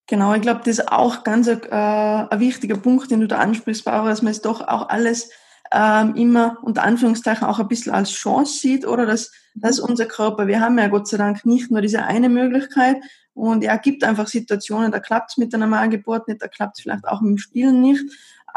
Genau, 0.07 0.33
ich 0.33 0.41
glaube, 0.41 0.59
das 0.59 0.79
ist 0.79 0.91
auch 0.91 1.23
ganz 1.23 1.47
äh, 1.47 1.57
ein 1.71 2.39
wichtiger 2.39 2.77
Punkt, 2.77 3.09
den 3.11 3.21
du 3.21 3.27
da 3.27 3.37
ansprichst, 3.39 3.85
Barbara, 3.85 4.09
dass 4.09 4.21
man 4.21 4.31
es 4.31 4.41
doch 4.41 4.61
auch 4.61 4.89
alles 4.89 5.31
ähm, 5.71 6.15
immer 6.15 6.57
unter 6.61 6.83
Anführungszeichen 6.83 7.47
auch 7.47 7.59
ein 7.59 7.67
bisschen 7.67 7.93
als 7.93 8.11
Chance 8.11 8.59
sieht 8.59 8.87
oder? 8.87 9.05
Dass, 9.05 9.31
dass 9.55 9.79
unser 9.79 10.05
Körper, 10.05 10.47
wir 10.47 10.61
haben 10.61 10.77
ja 10.77 10.87
Gott 10.87 11.07
sei 11.07 11.17
Dank 11.17 11.45
nicht 11.45 11.71
nur 11.71 11.81
diese 11.81 12.03
eine 12.03 12.29
Möglichkeit. 12.29 12.97
Und 13.33 13.63
er 13.63 13.77
gibt 13.77 14.03
einfach 14.03 14.27
Situationen, 14.27 14.91
da 14.91 14.99
klappt 14.99 15.31
es 15.31 15.37
mit 15.37 15.53
der 15.53 15.59
Normalgeburt 15.59 16.27
nicht, 16.27 16.41
da 16.41 16.47
klappt 16.47 16.77
es 16.79 16.83
vielleicht 16.83 17.07
auch 17.07 17.21
mit 17.21 17.31
dem 17.31 17.37
Stillen 17.37 17.81
nicht, 17.81 18.03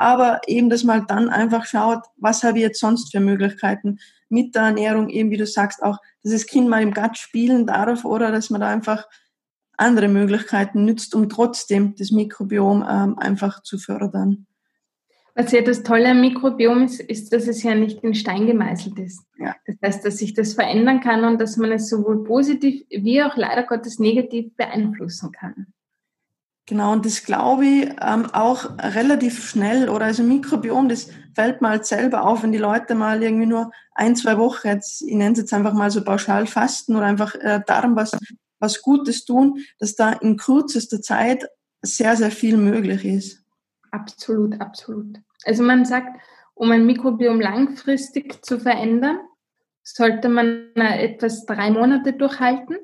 aber 0.01 0.41
eben, 0.47 0.71
dass 0.71 0.85
man 0.85 1.07
dann 1.07 1.29
einfach 1.29 1.67
schaut, 1.67 2.05
was 2.17 2.43
habe 2.43 2.57
ich 2.57 2.65
jetzt 2.65 2.81
sonst 2.81 3.13
für 3.13 3.21
Möglichkeiten 3.21 3.99
mit 4.31 4.55
der 4.55 4.63
Ernährung, 4.63 5.11
eben 5.11 5.31
wie 5.31 5.37
du 5.37 5.47
sagst, 5.47 5.83
auch, 5.83 5.99
dass 6.23 6.33
das 6.33 6.47
Kind 6.47 6.71
mal 6.71 6.83
im 6.83 6.95
Gatt 6.95 7.19
spielen 7.19 7.67
darf 7.67 8.07
oder? 8.07 8.33
Dass 8.33 8.49
man 8.49 8.63
da 8.63 8.69
einfach 8.69 9.07
andere 9.77 10.09
Möglichkeiten 10.09 10.87
nützt, 10.87 11.15
um 11.15 11.29
trotzdem 11.29 11.95
das 11.97 12.11
Mikrobiom 12.11 12.83
ähm, 12.89 13.19
einfach 13.19 13.63
zu 13.63 13.77
fördern. 13.77 14.47
Was 15.35 15.53
ja 15.53 15.63
das 15.63 15.83
Tolle 15.83 16.11
am 16.11 16.21
Mikrobiom 16.21 16.85
ist, 16.85 17.01
ist, 17.01 17.33
dass 17.33 17.47
es 17.47 17.63
ja 17.63 17.75
nicht 17.75 18.03
in 18.03 18.15
Stein 18.15 18.47
gemeißelt 18.47 18.99
ist. 18.99 19.25
Ja. 19.39 19.55
Das 19.67 19.77
heißt, 19.83 20.05
dass 20.05 20.19
sich 20.19 20.35
das 20.35 20.55
verändern 20.55 21.01
kann 21.01 21.25
und 21.25 21.41
dass 21.41 21.57
man 21.57 21.73
es 21.73 21.89
sowohl 21.89 22.25
positiv 22.25 22.85
wie 22.91 23.23
auch 23.23 23.37
leider 23.37 23.63
Gottes 23.63 23.99
negativ 23.99 24.55
beeinflussen 24.57 25.33
kann. 25.33 25.67
Genau, 26.71 26.93
und 26.93 27.05
das 27.05 27.25
glaube 27.25 27.67
ich 27.67 27.91
ähm, 28.01 28.27
auch 28.33 28.79
relativ 28.79 29.45
schnell 29.49 29.89
oder 29.89 30.05
also 30.05 30.23
Mikrobiom, 30.23 30.89
das 30.89 31.09
fällt 31.35 31.61
mal 31.61 31.71
halt 31.71 31.87
selber 31.87 32.25
auf, 32.25 32.45
wenn 32.45 32.53
die 32.53 32.59
Leute 32.59 32.95
mal 32.95 33.23
irgendwie 33.23 33.47
nur 33.47 33.73
ein, 33.93 34.15
zwei 34.15 34.39
Wochen, 34.39 34.69
jetzt, 34.69 35.03
ich 35.03 35.15
nenne 35.15 35.33
es 35.33 35.39
jetzt 35.39 35.53
einfach 35.53 35.73
mal 35.73 35.91
so 35.91 36.05
pauschal 36.05 36.47
fasten 36.47 36.95
oder 36.95 37.07
einfach 37.07 37.35
äh, 37.35 37.61
darum 37.67 37.97
was, 37.97 38.17
was 38.61 38.83
Gutes 38.83 39.25
tun, 39.25 39.65
dass 39.81 39.97
da 39.97 40.13
in 40.13 40.37
kürzester 40.37 41.03
Zeit 41.03 41.45
sehr, 41.83 42.15
sehr 42.17 42.31
viel 42.31 42.57
möglich 42.57 43.05
ist. 43.05 43.40
Absolut, 43.91 44.61
absolut. 44.61 45.19
Also 45.45 45.63
man 45.63 45.85
sagt, 45.85 46.21
um 46.55 46.71
ein 46.71 46.87
Mikrobiom 46.87 47.41
langfristig 47.41 48.45
zu 48.45 48.61
verändern, 48.61 49.21
sollte 49.83 50.29
man 50.29 50.73
etwas 50.77 51.47
drei 51.47 51.71
Monate 51.71 52.13
durchhalten. 52.13 52.77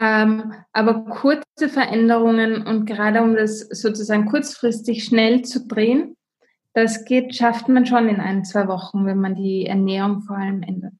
Ähm, 0.00 0.52
aber 0.72 1.04
kurze 1.04 1.68
Veränderungen 1.68 2.66
und 2.66 2.86
gerade 2.86 3.22
um 3.22 3.34
das 3.34 3.60
sozusagen 3.60 4.26
kurzfristig 4.26 5.04
schnell 5.04 5.42
zu 5.42 5.66
drehen, 5.66 6.16
das 6.74 7.04
geht, 7.04 7.34
schafft 7.34 7.68
man 7.68 7.86
schon 7.86 8.08
in 8.08 8.20
ein, 8.20 8.44
zwei 8.44 8.68
Wochen, 8.68 9.06
wenn 9.06 9.18
man 9.18 9.34
die 9.34 9.66
Ernährung 9.66 10.22
vor 10.22 10.36
allem 10.36 10.62
ändert. 10.62 10.92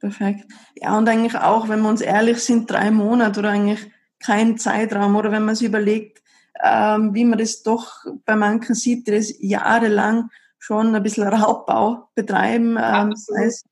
Perfekt. 0.00 0.50
Ja, 0.74 0.98
und 0.98 1.08
eigentlich 1.08 1.36
auch, 1.36 1.68
wenn 1.68 1.80
wir 1.80 1.88
uns 1.88 2.00
ehrlich 2.00 2.38
sind, 2.38 2.68
drei 2.68 2.90
Monate 2.90 3.38
oder 3.38 3.50
eigentlich 3.50 3.88
kein 4.18 4.58
Zeitraum 4.58 5.14
oder 5.14 5.30
wenn 5.30 5.44
man 5.44 5.54
sich 5.54 5.68
überlegt, 5.68 6.22
ähm, 6.62 7.14
wie 7.14 7.24
man 7.24 7.38
das 7.38 7.62
doch 7.62 8.04
bei 8.24 8.36
manchen 8.36 8.74
sieht, 8.74 9.06
die 9.06 9.12
das 9.12 9.34
jahrelang 9.38 10.30
schon 10.58 10.94
ein 10.94 11.02
bisschen 11.02 11.26
Raubbau 11.26 12.08
betreiben, 12.14 12.76
ähm, 12.80 13.10
das 13.10 13.26
heißt 13.36 13.66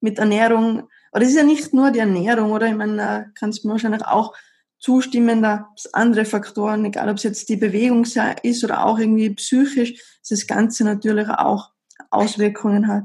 mit 0.00 0.18
Ernährung. 0.18 0.88
Aber 1.10 1.20
das 1.20 1.30
ist 1.30 1.36
ja 1.36 1.44
nicht 1.44 1.72
nur 1.72 1.90
die 1.90 2.00
Ernährung, 2.00 2.52
oder? 2.52 2.66
Ich 2.68 2.74
meine, 2.74 2.96
da 2.96 3.24
kannst 3.38 3.64
du 3.64 3.68
wahrscheinlich 3.68 4.04
auch 4.04 4.34
zustimmen, 4.78 5.42
da 5.42 5.70
andere 5.92 6.24
Faktoren, 6.24 6.84
egal 6.84 7.08
ob 7.08 7.16
es 7.16 7.22
jetzt 7.22 7.48
die 7.48 7.56
Bewegung 7.56 8.04
ist 8.42 8.64
oder 8.64 8.84
auch 8.84 8.98
irgendwie 8.98 9.30
psychisch, 9.30 9.94
dass 10.20 10.28
das 10.28 10.46
Ganze 10.46 10.84
natürlich 10.84 11.28
auch 11.28 11.70
Auswirkungen 12.10 12.86
hat. 12.86 13.04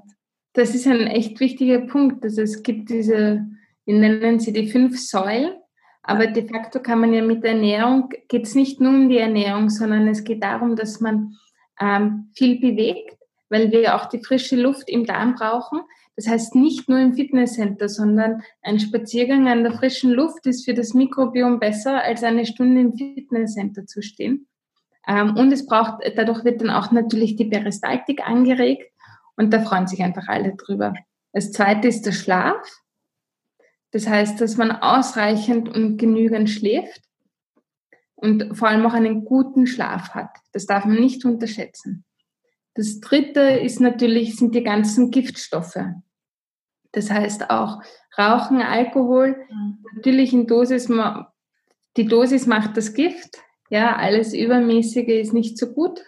Das 0.53 0.75
ist 0.75 0.85
ein 0.85 1.07
echt 1.07 1.39
wichtiger 1.39 1.79
Punkt. 1.79 2.23
Also 2.23 2.41
es 2.41 2.61
gibt 2.61 2.89
diese, 2.89 3.47
wir 3.85 3.95
nennen 3.95 4.39
sie 4.39 4.51
die 4.51 4.69
fünf 4.69 4.99
Säulen, 4.99 5.53
aber 6.03 6.27
de 6.27 6.47
facto 6.47 6.79
kann 6.79 6.99
man 6.99 7.13
ja 7.13 7.21
mit 7.21 7.43
der 7.43 7.51
Ernährung, 7.51 8.09
geht 8.27 8.43
es 8.43 8.55
nicht 8.55 8.79
nur 8.81 8.91
um 8.91 9.09
die 9.09 9.17
Ernährung, 9.17 9.69
sondern 9.69 10.07
es 10.07 10.23
geht 10.23 10.43
darum, 10.43 10.75
dass 10.75 10.99
man 10.99 11.37
ähm, 11.79 12.31
viel 12.33 12.59
bewegt, 12.59 13.17
weil 13.49 13.71
wir 13.71 13.95
auch 13.95 14.05
die 14.05 14.23
frische 14.23 14.55
Luft 14.55 14.89
im 14.89 15.05
Darm 15.05 15.35
brauchen. 15.35 15.81
Das 16.15 16.27
heißt 16.27 16.55
nicht 16.55 16.89
nur 16.89 16.99
im 16.99 17.13
Fitnesscenter, 17.13 17.87
sondern 17.87 18.43
ein 18.61 18.79
Spaziergang 18.79 19.47
an 19.47 19.63
der 19.63 19.73
frischen 19.73 20.11
Luft 20.11 20.45
ist 20.45 20.65
für 20.65 20.73
das 20.73 20.93
Mikrobiom 20.93 21.59
besser, 21.59 22.01
als 22.03 22.23
eine 22.23 22.45
Stunde 22.45 22.81
im 22.81 22.93
Fitnesscenter 22.93 23.85
zu 23.85 24.01
stehen. 24.01 24.47
Ähm, 25.07 25.35
und 25.35 25.51
es 25.51 25.65
braucht, 25.65 26.03
dadurch 26.15 26.43
wird 26.43 26.61
dann 26.61 26.69
auch 26.69 26.91
natürlich 26.91 27.35
die 27.35 27.45
Peristaltik 27.45 28.27
angeregt 28.27 28.91
und 29.35 29.51
da 29.51 29.61
freuen 29.61 29.87
sich 29.87 30.01
einfach 30.03 30.27
alle 30.27 30.55
drüber. 30.55 30.93
Das 31.33 31.51
zweite 31.51 31.87
ist 31.87 32.05
der 32.05 32.11
Schlaf. 32.11 32.61
Das 33.91 34.07
heißt, 34.07 34.39
dass 34.39 34.57
man 34.57 34.71
ausreichend 34.71 35.69
und 35.69 35.97
genügend 35.97 36.49
schläft 36.49 37.01
und 38.15 38.55
vor 38.57 38.69
allem 38.69 38.85
auch 38.85 38.93
einen 38.93 39.25
guten 39.25 39.67
Schlaf 39.67 40.11
hat. 40.11 40.29
Das 40.53 40.65
darf 40.65 40.85
man 40.85 40.99
nicht 40.99 41.25
unterschätzen. 41.25 42.05
Das 42.73 42.99
dritte 43.01 43.41
ist 43.41 43.81
natürlich, 43.81 44.37
sind 44.37 44.55
die 44.55 44.63
ganzen 44.63 45.11
Giftstoffe. 45.11 45.79
Das 46.93 47.11
heißt 47.11 47.49
auch 47.49 47.81
Rauchen, 48.17 48.61
Alkohol, 48.61 49.37
mhm. 49.49 49.85
natürlich 49.95 50.33
in 50.33 50.47
Dosis, 50.47 50.89
die 51.97 52.05
Dosis 52.05 52.47
macht 52.47 52.77
das 52.77 52.93
Gift. 52.93 53.37
Ja, 53.69 53.95
alles 53.95 54.33
Übermäßige 54.33 55.07
ist 55.07 55.33
nicht 55.33 55.57
so 55.57 55.73
gut. 55.73 56.01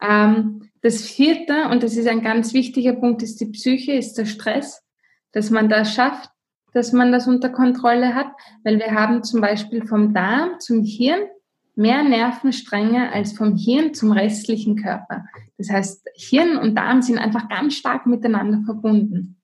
Ähm, 0.00 0.70
das 0.82 1.02
vierte, 1.02 1.68
und 1.68 1.82
das 1.82 1.96
ist 1.96 2.06
ein 2.06 2.22
ganz 2.22 2.52
wichtiger 2.52 2.92
Punkt, 2.92 3.22
ist 3.22 3.40
die 3.40 3.50
Psyche, 3.50 3.92
ist 3.92 4.14
der 4.14 4.26
Stress, 4.26 4.84
dass 5.32 5.50
man 5.50 5.68
das 5.68 5.94
schafft, 5.94 6.30
dass 6.76 6.92
man 6.92 7.10
das 7.10 7.26
unter 7.26 7.48
Kontrolle 7.48 8.14
hat, 8.14 8.26
weil 8.62 8.78
wir 8.78 8.92
haben 8.92 9.24
zum 9.24 9.40
Beispiel 9.40 9.86
vom 9.86 10.12
Darm 10.12 10.60
zum 10.60 10.84
Hirn 10.84 11.22
mehr 11.74 12.02
Nervenstränge 12.02 13.10
als 13.12 13.32
vom 13.32 13.56
Hirn 13.56 13.94
zum 13.94 14.12
restlichen 14.12 14.76
Körper. 14.76 15.24
Das 15.56 15.70
heißt, 15.70 16.06
Hirn 16.14 16.58
und 16.58 16.74
Darm 16.74 17.00
sind 17.00 17.16
einfach 17.16 17.48
ganz 17.48 17.74
stark 17.74 18.06
miteinander 18.06 18.60
verbunden. 18.66 19.40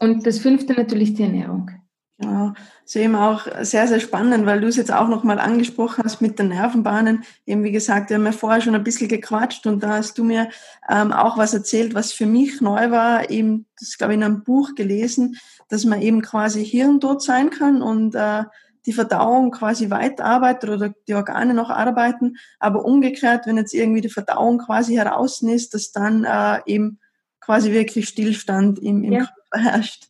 Und 0.00 0.26
das 0.26 0.38
fünfte 0.38 0.72
natürlich 0.72 1.12
die 1.12 1.24
Ernährung. 1.24 1.70
Genau. 2.18 2.54
So 2.86 2.98
eben 2.98 3.14
auch 3.14 3.46
sehr, 3.60 3.86
sehr 3.88 4.00
spannend, 4.00 4.46
weil 4.46 4.60
du 4.62 4.68
es 4.68 4.76
jetzt 4.76 4.92
auch 4.92 5.08
nochmal 5.08 5.38
angesprochen 5.38 6.02
hast 6.02 6.22
mit 6.22 6.38
den 6.38 6.48
Nervenbahnen. 6.48 7.24
Eben 7.44 7.62
wie 7.62 7.72
gesagt, 7.72 8.08
wir 8.08 8.16
haben 8.16 8.24
ja 8.24 8.32
vorher 8.32 8.62
schon 8.62 8.74
ein 8.74 8.84
bisschen 8.84 9.08
gequatscht 9.08 9.66
und 9.66 9.82
da 9.82 9.96
hast 9.96 10.16
du 10.16 10.24
mir 10.24 10.48
ähm, 10.88 11.12
auch 11.12 11.36
was 11.36 11.52
erzählt, 11.52 11.94
was 11.94 12.12
für 12.12 12.24
mich 12.24 12.62
neu 12.62 12.90
war. 12.90 13.28
Eben, 13.28 13.66
das 13.78 13.98
glaube 13.98 14.14
ich 14.14 14.18
in 14.18 14.24
einem 14.24 14.44
Buch 14.44 14.74
gelesen, 14.74 15.36
dass 15.68 15.84
man 15.84 16.02
eben 16.02 16.22
quasi 16.22 16.64
hirntot 16.64 17.22
sein 17.22 17.50
kann 17.50 17.82
und 17.82 18.14
äh, 18.14 18.44
die 18.86 18.92
Verdauung 18.92 19.50
quasi 19.50 19.90
weiterarbeitet 19.90 20.70
oder 20.70 20.94
die 21.08 21.14
Organe 21.14 21.54
noch 21.54 21.70
arbeiten, 21.70 22.36
aber 22.60 22.84
umgekehrt, 22.84 23.46
wenn 23.46 23.56
jetzt 23.56 23.74
irgendwie 23.74 24.00
die 24.00 24.08
Verdauung 24.08 24.58
quasi 24.58 24.94
heraus 24.94 25.42
ist, 25.42 25.74
dass 25.74 25.90
dann 25.90 26.24
äh, 26.24 26.60
eben 26.66 27.00
quasi 27.40 27.72
wirklich 27.72 28.08
Stillstand 28.08 28.78
im, 28.78 29.02
im 29.02 29.12
ja. 29.12 29.18
Körper 29.18 29.70
herrscht 29.70 30.08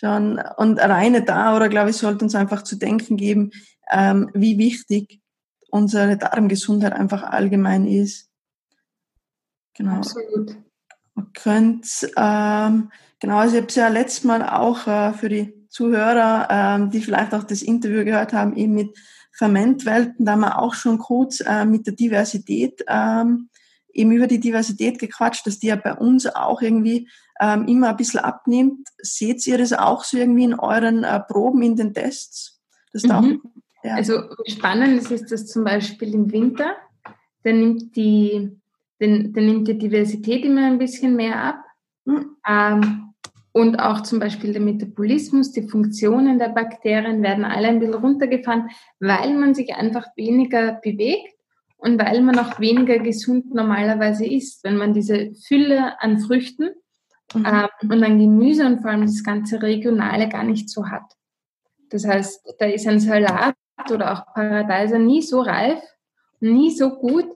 schon. 0.00 0.40
Und 0.56 0.80
alleine 0.80 1.22
da, 1.22 1.54
oder 1.54 1.68
glaube 1.68 1.90
ich, 1.90 1.96
sollte 1.96 2.24
uns 2.24 2.34
einfach 2.34 2.62
zu 2.62 2.76
denken 2.76 3.16
geben, 3.16 3.50
ähm, 3.90 4.30
wie 4.34 4.58
wichtig 4.58 5.20
unsere 5.70 6.16
Darmgesundheit 6.16 6.92
einfach 6.92 7.22
allgemein 7.22 7.86
ist. 7.86 8.28
Genau. 9.74 9.96
Absolut. 9.96 10.56
Man 11.20 11.32
könnte, 11.34 12.10
ähm, 12.16 12.90
genau, 13.20 13.38
also 13.38 13.56
ich 13.56 13.62
habe 13.62 13.68
es 13.68 13.74
ja 13.74 13.88
letztes 13.88 14.24
Mal 14.24 14.42
auch 14.48 14.86
äh, 14.86 15.12
für 15.12 15.28
die 15.28 15.54
Zuhörer, 15.68 16.48
ähm, 16.50 16.90
die 16.90 17.00
vielleicht 17.00 17.34
auch 17.34 17.44
das 17.44 17.62
Interview 17.62 18.04
gehört 18.04 18.32
haben, 18.32 18.56
eben 18.56 18.74
mit 18.74 18.96
Fermentwelten, 19.32 20.24
da 20.24 20.32
haben 20.32 20.40
wir 20.40 20.58
auch 20.58 20.74
schon 20.74 20.98
kurz 20.98 21.40
äh, 21.40 21.64
mit 21.64 21.86
der 21.86 21.94
Diversität 21.94 22.84
ähm, 22.88 23.48
eben 23.92 24.12
über 24.12 24.26
die 24.26 24.40
Diversität 24.40 24.98
gequatscht, 24.98 25.46
dass 25.46 25.58
die 25.58 25.68
ja 25.68 25.76
bei 25.76 25.94
uns 25.94 26.26
auch 26.26 26.62
irgendwie 26.62 27.08
ähm, 27.40 27.66
immer 27.66 27.90
ein 27.90 27.96
bisschen 27.96 28.20
abnimmt. 28.20 28.88
Seht 28.98 29.46
ihr 29.46 29.58
das 29.58 29.72
auch 29.72 30.04
so 30.04 30.18
irgendwie 30.18 30.44
in 30.44 30.54
euren 30.54 31.04
äh, 31.04 31.20
Proben, 31.20 31.62
in 31.62 31.76
den 31.76 31.94
Tests? 31.94 32.60
Das 32.92 33.04
mhm. 33.04 33.10
auch, 33.10 33.24
ja. 33.82 33.94
Also 33.94 34.22
spannend 34.46 35.10
ist 35.10 35.32
das 35.32 35.46
zum 35.46 35.64
Beispiel 35.64 36.14
im 36.14 36.30
Winter, 36.32 36.76
da 37.42 37.52
nimmt 37.52 37.96
die, 37.96 38.59
den, 39.00 39.32
dann 39.32 39.46
nimmt 39.46 39.68
die 39.68 39.78
Diversität 39.78 40.44
immer 40.44 40.66
ein 40.66 40.78
bisschen 40.78 41.16
mehr 41.16 41.42
ab. 41.42 41.64
Mhm. 42.04 42.36
Ähm, 42.46 43.06
und 43.52 43.80
auch 43.80 44.02
zum 44.02 44.20
Beispiel 44.20 44.52
der 44.52 44.62
Metabolismus, 44.62 45.50
die 45.50 45.66
Funktionen 45.66 46.38
der 46.38 46.50
Bakterien 46.50 47.22
werden 47.22 47.44
alle 47.44 47.68
ein 47.68 47.80
bisschen 47.80 47.94
runtergefahren, 47.94 48.70
weil 49.00 49.34
man 49.34 49.54
sich 49.54 49.74
einfach 49.74 50.06
weniger 50.16 50.74
bewegt 50.74 51.34
und 51.78 52.00
weil 52.00 52.20
man 52.22 52.38
auch 52.38 52.60
weniger 52.60 52.98
gesund 52.98 53.52
normalerweise 53.52 54.24
isst. 54.24 54.62
Wenn 54.62 54.76
man 54.76 54.94
diese 54.94 55.32
Fülle 55.34 56.00
an 56.00 56.20
Früchten 56.20 56.70
mhm. 57.34 57.44
ähm, 57.46 57.90
und 57.90 58.04
an 58.04 58.18
Gemüse 58.18 58.66
und 58.66 58.82
vor 58.82 58.90
allem 58.90 59.02
das 59.02 59.24
ganze 59.24 59.60
Regionale 59.60 60.28
gar 60.28 60.44
nicht 60.44 60.68
so 60.70 60.88
hat. 60.88 61.16
Das 61.88 62.06
heißt, 62.06 62.54
da 62.58 62.66
ist 62.66 62.86
ein 62.86 63.00
Salat 63.00 63.56
oder 63.90 64.12
auch 64.12 64.32
Paradeiser 64.32 65.00
nie 65.00 65.22
so 65.22 65.40
reif, 65.40 65.80
nie 66.38 66.70
so 66.70 66.90
gut 66.90 67.26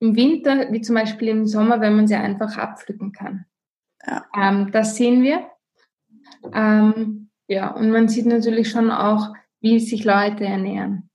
im 0.00 0.16
Winter 0.16 0.72
wie 0.72 0.80
zum 0.80 0.94
Beispiel 0.94 1.28
im 1.28 1.46
Sommer, 1.46 1.80
wenn 1.80 1.96
man 1.96 2.06
sie 2.06 2.14
einfach 2.14 2.56
abpflücken 2.56 3.12
kann. 3.12 3.46
Ja. 4.06 4.24
Ähm, 4.36 4.70
das 4.72 4.96
sehen 4.96 5.22
wir. 5.22 5.46
Ähm, 6.52 7.30
ja, 7.48 7.70
und 7.70 7.90
man 7.90 8.08
sieht 8.08 8.26
natürlich 8.26 8.70
schon 8.70 8.90
auch, 8.90 9.32
wie 9.60 9.80
sich 9.80 10.04
Leute 10.04 10.44
ernähren. 10.44 11.10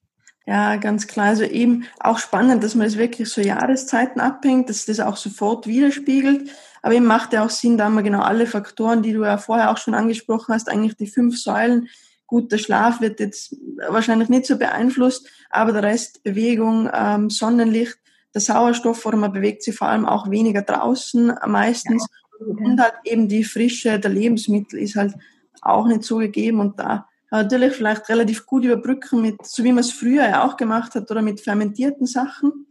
Ja, 0.46 0.76
ganz 0.78 1.08
klar. 1.08 1.28
Also 1.28 1.44
eben 1.44 1.86
auch 2.00 2.18
spannend, 2.18 2.64
dass 2.64 2.76
man 2.76 2.86
das 2.86 2.98
wirklich 2.98 3.30
so 3.30 3.42
Jahreszeiten 3.42 4.20
abhängt, 4.20 4.70
dass 4.70 4.86
das 4.86 5.00
auch 5.00 5.16
sofort 5.16 5.68
widerspiegelt. 5.68 6.50
Aber 6.82 6.96
eben 6.96 7.06
macht 7.06 7.32
ja 7.34 7.46
auch 7.46 7.50
Sinn, 7.50 7.78
da 7.78 7.86
haben 7.86 7.96
wir 7.96 8.04
genau 8.04 8.22
alle 8.22 8.48
Faktoren, 8.48 9.04
die 9.04 9.14
du 9.14 9.24
ja 9.24 9.38
vorher 9.38 9.72
auch 9.72 9.78
schon 9.78 9.94
angesprochen 9.94 10.54
hast, 10.54 10.68
eigentlich 10.68 10.96
die 10.96 11.08
fünf 11.08 11.38
Säulen. 11.38 11.88
Gut, 12.26 12.52
der 12.52 12.58
Schlaf 12.58 13.02
wird 13.02 13.20
jetzt 13.20 13.56
wahrscheinlich 13.88 14.30
nicht 14.30 14.46
so 14.46 14.58
beeinflusst, 14.58 15.30
aber 15.50 15.74
der 15.74 15.84
Rest, 15.84 16.24
Bewegung, 16.24 16.90
ähm, 16.94 17.30
Sonnenlicht, 17.30 18.00
der 18.34 18.42
Sauerstoff, 18.42 19.06
oder 19.06 19.18
man 19.18 19.34
bewegt 19.34 19.64
sich 19.64 19.76
vor 19.76 19.88
allem 19.88 20.06
auch 20.06 20.30
weniger 20.30 20.62
draußen 20.62 21.34
meistens. 21.48 22.08
Ja 22.10 22.22
und 22.42 22.82
halt 22.82 22.94
eben 23.06 23.28
die 23.28 23.44
Frische 23.44 24.00
der 24.00 24.12
Lebensmittel 24.12 24.80
ist 24.80 24.96
halt 24.96 25.14
auch 25.62 25.88
nicht 25.88 26.04
so 26.04 26.18
gegeben 26.18 26.60
und 26.60 26.80
da 26.80 27.08
natürlich 27.30 27.74
vielleicht 27.74 28.10
relativ 28.10 28.46
gut 28.46 28.66
überbrücken 28.66 29.22
mit, 29.22 29.46
so 29.46 29.64
wie 29.64 29.72
man 29.72 29.80
es 29.80 29.92
früher 29.92 30.28
ja 30.28 30.44
auch 30.44 30.58
gemacht 30.58 30.96
hat, 30.96 31.10
oder 31.10 31.22
mit 31.22 31.40
fermentierten 31.40 32.06
Sachen. 32.06 32.66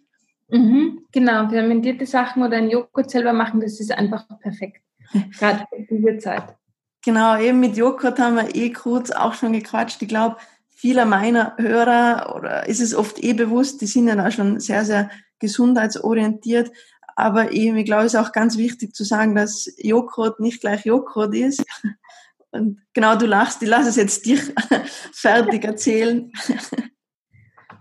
Mhm, 0.49 1.07
genau, 1.13 1.49
fermentierte 1.49 2.05
Sachen 2.05 2.43
oder 2.43 2.57
ein 2.57 2.69
Joghurt 2.69 3.11
selber 3.11 3.33
machen, 3.33 3.61
das 3.61 3.79
ist 3.81 3.93
einfach 3.93 4.27
perfekt. 4.41 4.83
Gerade 5.39 5.65
in 5.73 5.87
dieser 5.87 6.19
Zeit. 6.19 6.57
Genau, 7.03 7.39
eben 7.39 7.61
mit 7.61 7.77
Joghurt 7.77 8.19
haben 8.19 8.37
wir 8.37 8.55
eh 8.55 8.71
kurz 8.71 9.11
auch 9.11 9.33
schon 9.33 9.53
gequatscht. 9.53 10.03
Ich 10.03 10.09
glaube, 10.09 10.37
vieler 10.69 11.07
meiner 11.07 11.57
Hörer 11.57 12.35
oder 12.37 12.69
ist 12.69 12.81
es 12.81 12.95
oft 12.95 13.23
eh 13.23 13.33
bewusst, 13.33 13.81
die 13.81 13.87
sind 13.87 14.09
ja 14.09 14.17
da 14.17 14.31
schon 14.31 14.61
sehr, 14.61 14.85
sehr 14.85 15.11
gesundheitsorientiert. 15.41 16.71
Aber 17.17 17.53
eben, 17.53 17.77
ich 17.77 17.85
glaube, 17.85 18.05
es 18.05 18.15
ist 18.15 18.21
auch 18.21 18.33
ganz 18.33 18.57
wichtig 18.57 18.95
zu 18.95 19.05
sagen, 19.05 19.35
dass 19.35 19.73
Joghurt 19.79 20.41
nicht 20.41 20.61
gleich 20.61 20.87
Joghurt 20.87 21.35
ist. 21.35 21.65
Und 22.53 22.81
genau, 22.95 23.17
du 23.17 23.27
lachst, 23.27 23.63
ich 23.63 23.69
lasse 23.69 23.91
es 23.91 23.97
jetzt 23.97 24.27
dich 24.27 24.41
fertig 25.13 25.65
erzählen. 25.65 26.33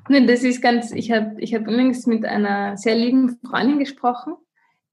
Nein, 0.09 0.27
das 0.27 0.43
ist 0.43 0.61
ganz, 0.61 0.91
ich 0.91 1.11
habe 1.11 1.35
ich 1.39 1.53
hab 1.53 1.61
übrigens 1.61 2.05
mit 2.05 2.25
einer 2.25 2.77
sehr 2.77 2.95
lieben 2.95 3.39
Freundin 3.47 3.79
gesprochen, 3.79 4.33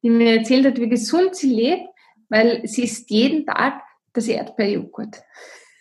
die 0.03 0.11
mir 0.11 0.39
erzählt 0.39 0.67
hat, 0.67 0.79
wie 0.79 0.89
gesund 0.89 1.35
sie 1.35 1.51
lebt, 1.51 1.89
weil 2.29 2.67
sie 2.67 2.85
isst 2.85 3.11
jeden 3.11 3.47
Tag 3.47 3.83
das 4.13 4.29
Erdbeerjoghurt. 4.29 5.23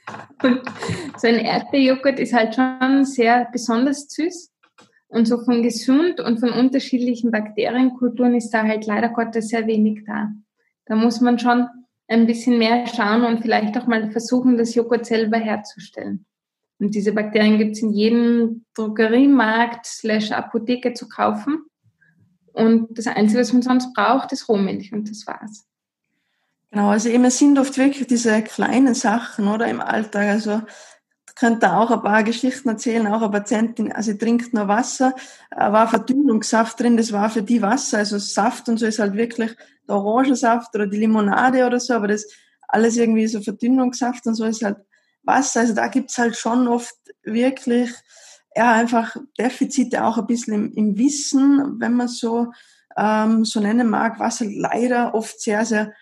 Und 0.43 0.61
so 1.17 1.27
ein 1.27 1.35
Erdbeerjoghurt 1.35 2.19
ist 2.19 2.33
halt 2.33 2.55
schon 2.55 3.05
sehr 3.05 3.47
besonders 3.51 4.07
süß. 4.09 4.51
Und 5.07 5.27
so 5.27 5.37
von 5.43 5.61
gesund 5.63 6.19
und 6.19 6.39
von 6.39 6.49
unterschiedlichen 6.49 7.31
Bakterienkulturen 7.31 8.35
ist 8.35 8.49
da 8.51 8.63
halt 8.63 8.85
leider 8.85 9.09
Gottes 9.09 9.49
sehr 9.49 9.67
wenig 9.67 10.03
da. 10.05 10.31
Da 10.85 10.95
muss 10.95 11.21
man 11.21 11.39
schon 11.39 11.67
ein 12.07 12.27
bisschen 12.27 12.57
mehr 12.57 12.85
schauen 12.87 13.23
und 13.23 13.41
vielleicht 13.41 13.77
auch 13.77 13.87
mal 13.87 14.11
versuchen, 14.11 14.57
das 14.57 14.75
Joghurt 14.75 15.05
selber 15.05 15.37
herzustellen. 15.37 16.25
Und 16.79 16.93
diese 16.93 17.13
Bakterien 17.13 17.57
gibt 17.57 17.77
es 17.77 17.81
in 17.81 17.91
jedem 17.91 18.65
Drogeriemarkt 18.75 19.85
slash 19.85 20.31
Apotheke 20.31 20.93
zu 20.93 21.07
kaufen. 21.07 21.65
Und 22.51 22.97
das 22.97 23.07
Einzige, 23.07 23.41
was 23.41 23.53
man 23.53 23.61
sonst 23.61 23.93
braucht, 23.93 24.31
ist 24.31 24.49
Rohmilch 24.49 24.91
und 24.91 25.09
das 25.09 25.25
war's. 25.25 25.65
Genau, 26.71 26.89
also 26.89 27.09
eben 27.09 27.23
es 27.25 27.39
sind 27.39 27.57
oft 27.57 27.77
wirklich 27.77 28.07
diese 28.07 28.41
kleinen 28.41 28.93
Sachen, 28.93 29.47
oder 29.47 29.67
im 29.67 29.79
Alltag. 29.79 30.27
Also 30.27 30.61
könnte 31.35 31.73
auch 31.73 31.91
ein 31.91 32.01
paar 32.01 32.23
Geschichten 32.23 32.69
erzählen, 32.69 33.07
auch 33.07 33.21
eine 33.21 33.29
Patientin, 33.29 33.91
also 33.91 34.11
sie 34.11 34.17
trinkt 34.17 34.53
nur 34.53 34.67
Wasser, 34.67 35.13
war 35.51 35.87
Verdünnungssaft 35.87 36.79
drin, 36.79 36.95
das 36.95 37.11
war 37.11 37.29
für 37.29 37.43
die 37.43 37.61
Wasser, 37.61 37.99
also 37.99 38.17
Saft 38.17 38.69
und 38.69 38.77
so 38.77 38.85
ist 38.85 38.99
halt 38.99 39.15
wirklich 39.15 39.51
der 39.87 39.95
Orangensaft 39.95 40.73
oder 40.73 40.87
die 40.87 40.97
Limonade 40.97 41.65
oder 41.65 41.79
so, 41.79 41.93
aber 41.93 42.07
das 42.07 42.25
alles 42.67 42.97
irgendwie 42.97 43.27
so 43.27 43.41
Verdünnungssaft 43.41 44.25
und 44.27 44.35
so 44.35 44.45
ist 44.45 44.63
halt 44.63 44.77
Wasser, 45.23 45.61
also 45.61 45.73
da 45.73 45.87
gibt's 45.87 46.17
halt 46.17 46.37
schon 46.37 46.67
oft 46.67 46.95
wirklich, 47.23 47.91
ja, 48.55 48.71
einfach 48.71 49.17
Defizite 49.37 50.05
auch 50.05 50.17
ein 50.17 50.27
bisschen 50.27 50.53
im, 50.53 50.73
im 50.73 50.97
Wissen, 50.97 51.79
wenn 51.79 51.93
man 51.93 52.07
so, 52.07 52.51
ähm, 52.95 53.43
so 53.43 53.59
nennen 53.59 53.89
mag, 53.89 54.19
was 54.19 54.39
halt 54.39 54.55
leider 54.55 55.13
oft 55.13 55.41
sehr, 55.41 55.65
sehr 55.65 55.93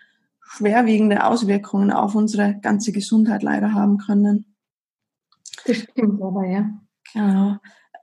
schwerwiegende 0.42 1.24
Auswirkungen 1.24 1.90
auf 1.90 2.14
unsere 2.14 2.54
ganze 2.60 2.92
Gesundheit 2.92 3.42
leider 3.42 3.72
haben 3.72 3.98
können. 3.98 4.53
Das 5.66 5.76
stimmt 5.78 6.22
aber, 6.22 6.46
ja. 6.46 6.70
Genau. 7.12 7.56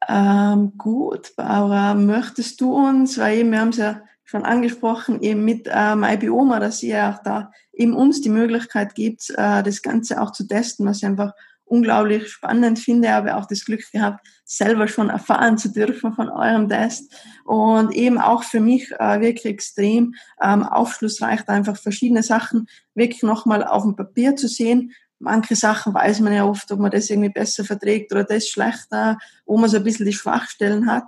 Ähm, 0.07 0.73
gut, 0.77 1.35
Barbara, 1.35 1.93
möchtest 1.93 2.59
du 2.61 2.73
uns, 2.73 3.17
weil 3.17 3.39
eben, 3.39 3.51
wir 3.51 3.61
haben 3.61 3.69
es 3.69 3.77
ja 3.77 4.01
schon 4.23 4.43
angesprochen, 4.43 5.21
eben 5.21 5.43
mit 5.43 5.67
äh, 5.69 5.95
MyBioma, 5.95 6.59
dass 6.59 6.81
ihr 6.81 7.09
auch 7.09 7.21
da 7.21 7.51
eben 7.73 7.93
uns 7.93 8.21
die 8.21 8.29
Möglichkeit 8.29 8.95
gibt, 8.95 9.29
äh, 9.31 9.61
das 9.61 9.81
Ganze 9.81 10.21
auch 10.21 10.31
zu 10.31 10.47
testen, 10.47 10.85
was 10.85 10.97
ich 10.97 11.05
einfach 11.05 11.33
unglaublich 11.71 12.27
spannend 12.27 12.79
finde, 12.79 13.13
habe 13.13 13.35
auch 13.37 13.45
das 13.45 13.63
Glück 13.63 13.89
gehabt, 13.91 14.27
selber 14.43 14.89
schon 14.89 15.09
erfahren 15.09 15.57
zu 15.57 15.71
dürfen 15.71 16.11
von 16.11 16.29
eurem 16.29 16.67
Test 16.67 17.13
und 17.45 17.93
eben 17.93 18.17
auch 18.17 18.43
für 18.43 18.59
mich 18.59 18.91
äh, 18.99 19.21
wirklich 19.21 19.45
extrem 19.45 20.13
ähm, 20.41 20.63
aufschlussreich, 20.63 21.47
einfach 21.47 21.77
verschiedene 21.77 22.23
Sachen 22.23 22.67
wirklich 22.93 23.23
nochmal 23.23 23.63
auf 23.63 23.83
dem 23.83 23.95
Papier 23.95 24.35
zu 24.35 24.49
sehen, 24.49 24.91
manche 25.21 25.55
Sachen 25.55 25.93
weiß 25.93 26.19
man 26.21 26.33
ja 26.33 26.45
oft, 26.45 26.71
ob 26.71 26.79
man 26.79 26.91
das 26.91 27.09
irgendwie 27.09 27.29
besser 27.29 27.63
verträgt 27.63 28.11
oder 28.11 28.23
das 28.23 28.47
schlechter, 28.47 29.17
wo 29.45 29.57
man 29.57 29.69
so 29.69 29.77
ein 29.77 29.83
bisschen 29.83 30.05
die 30.05 30.13
Schwachstellen 30.13 30.89
hat. 30.89 31.03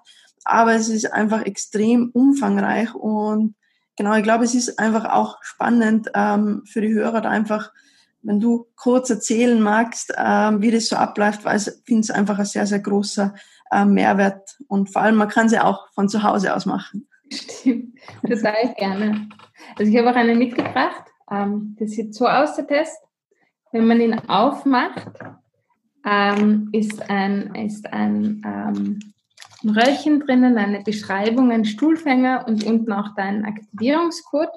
Aber 0.45 0.73
es 0.73 0.89
ist 0.89 1.11
einfach 1.11 1.45
extrem 1.45 2.09
umfangreich 2.13 2.93
und 2.93 3.55
genau, 3.95 4.15
ich 4.15 4.23
glaube, 4.23 4.43
es 4.43 4.55
ist 4.55 4.79
einfach 4.79 5.05
auch 5.05 5.37
spannend 5.41 6.09
ähm, 6.13 6.63
für 6.65 6.81
die 6.81 6.93
Hörer 6.93 7.21
da 7.21 7.29
einfach, 7.29 7.71
wenn 8.21 8.39
du 8.39 8.67
kurz 8.75 9.09
erzählen 9.09 9.61
magst, 9.61 10.13
ähm, 10.17 10.61
wie 10.61 10.71
das 10.71 10.87
so 10.87 10.95
abläuft, 10.95 11.45
weil 11.45 11.57
ich 11.57 11.69
finde 11.85 12.01
es 12.01 12.11
einfach 12.11 12.39
ein 12.39 12.45
sehr, 12.45 12.65
sehr 12.65 12.79
großer 12.79 13.33
äh, 13.71 13.85
Mehrwert 13.85 14.57
und 14.67 14.91
vor 14.91 15.01
allem, 15.01 15.15
man 15.15 15.29
kann 15.29 15.49
sie 15.49 15.59
auch 15.59 15.89
von 15.93 16.09
zu 16.09 16.23
Hause 16.23 16.55
aus 16.55 16.65
machen. 16.65 17.07
Stimmt, 17.31 17.97
total 18.21 18.73
gerne. 18.77 19.29
Also 19.77 19.91
ich 19.91 19.97
habe 19.97 20.11
auch 20.11 20.15
eine 20.15 20.35
mitgebracht. 20.35 21.05
Ähm, 21.31 21.75
das 21.79 21.91
sieht 21.91 22.13
so 22.13 22.27
aus, 22.27 22.55
der 22.55 22.67
Test. 22.67 22.97
Wenn 23.73 23.87
man 23.87 23.99
ihn 23.99 24.13
aufmacht, 24.29 25.11
ähm, 26.05 26.69
ist 26.73 27.09
ein, 27.09 27.55
ist 27.55 27.91
ein, 27.91 28.41
ähm, 28.45 28.99
ein 29.63 29.69
Röllchen 29.69 30.19
drinnen, 30.19 30.59
eine 30.59 30.83
Beschreibung, 30.83 31.51
ein 31.51 31.65
Stuhlfänger 31.65 32.45
und 32.47 32.63
unten 32.65 32.93
auch 32.93 33.15
dein 33.15 33.45
Aktivierungscode. 33.45 34.51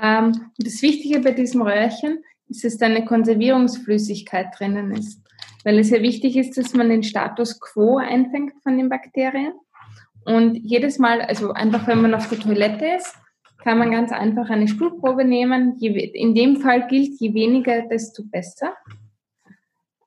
Ähm, 0.00 0.52
das 0.56 0.80
Wichtige 0.80 1.20
bei 1.20 1.32
diesem 1.32 1.60
Röhrchen 1.60 2.24
ist, 2.48 2.64
dass 2.64 2.78
da 2.78 2.86
eine 2.86 3.04
Konservierungsflüssigkeit 3.04 4.58
drinnen 4.58 4.92
ist. 4.92 5.20
Weil 5.62 5.78
es 5.78 5.90
ja 5.90 6.00
wichtig 6.00 6.38
ist, 6.38 6.56
dass 6.56 6.72
man 6.72 6.88
den 6.88 7.02
Status 7.02 7.60
quo 7.60 7.98
einfängt 7.98 8.54
von 8.62 8.78
den 8.78 8.88
Bakterien. 8.88 9.52
Und 10.24 10.54
jedes 10.54 10.98
Mal, 10.98 11.20
also 11.20 11.52
einfach 11.52 11.86
wenn 11.86 12.00
man 12.00 12.14
auf 12.14 12.30
der 12.30 12.38
Toilette 12.38 12.86
ist, 12.96 13.14
kann 13.64 13.78
man 13.78 13.90
ganz 13.90 14.12
einfach 14.12 14.50
eine 14.50 14.68
Stuhlprobe 14.68 15.24
nehmen. 15.24 15.78
In 15.78 16.34
dem 16.34 16.58
Fall 16.58 16.86
gilt, 16.86 17.18
je 17.18 17.32
weniger, 17.32 17.80
desto 17.88 18.22
besser. 18.22 18.74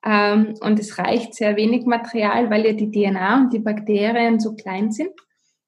Ähm, 0.06 0.54
und 0.62 0.80
es 0.80 1.00
reicht 1.00 1.34
sehr 1.34 1.56
wenig 1.56 1.88
Material, 1.88 2.52
weil 2.52 2.68
ja 2.68 2.74
die 2.74 2.92
DNA 2.92 3.42
und 3.42 3.54
die 3.54 3.60
Bakterien 3.60 4.40
so 4.40 4.54
klein 4.54 4.92
sind. 4.92 5.10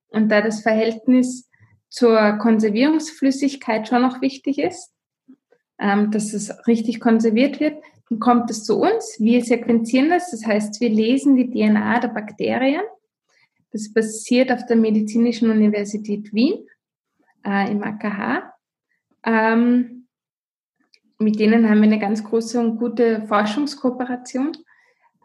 Und 0.10 0.30
da 0.30 0.42
das 0.42 0.62
Verhältnis 0.62 1.50
zur 1.90 2.34
Konservierungsflüssigkeit 2.34 3.88
schon 3.88 4.04
noch 4.04 4.22
wichtig 4.22 4.60
ist, 4.60 4.94
ähm, 5.80 6.12
dass 6.12 6.34
es 6.34 6.54
richtig 6.68 7.00
konserviert 7.00 7.60
wird, 7.60 7.82
dann 8.08 8.20
kommt 8.20 8.52
es 8.52 8.66
zu 8.66 8.80
uns. 8.80 9.18
Wir 9.20 9.44
sequenzieren 9.44 10.10
das, 10.10 10.30
das 10.30 10.46
heißt, 10.46 10.80
wir 10.80 10.90
lesen 10.90 11.36
die 11.36 11.50
DNA 11.50 12.02
der 12.02 12.10
Bakterien. 12.10 12.84
Das 13.72 13.92
basiert 13.92 14.52
auf 14.52 14.68
der 14.68 14.76
Medizinischen 14.76 15.50
Universität 15.50 16.32
Wien 16.34 16.68
äh, 17.46 17.72
im 17.72 17.84
AKH. 17.84 18.54
Ähm, 19.26 20.08
mit 21.18 21.40
denen 21.40 21.70
haben 21.70 21.82
wir 21.82 21.84
eine 21.84 22.00
ganz 22.00 22.24
große 22.24 22.60
und 22.60 22.78
gute 22.78 23.26
Forschungskooperation. 23.28 24.54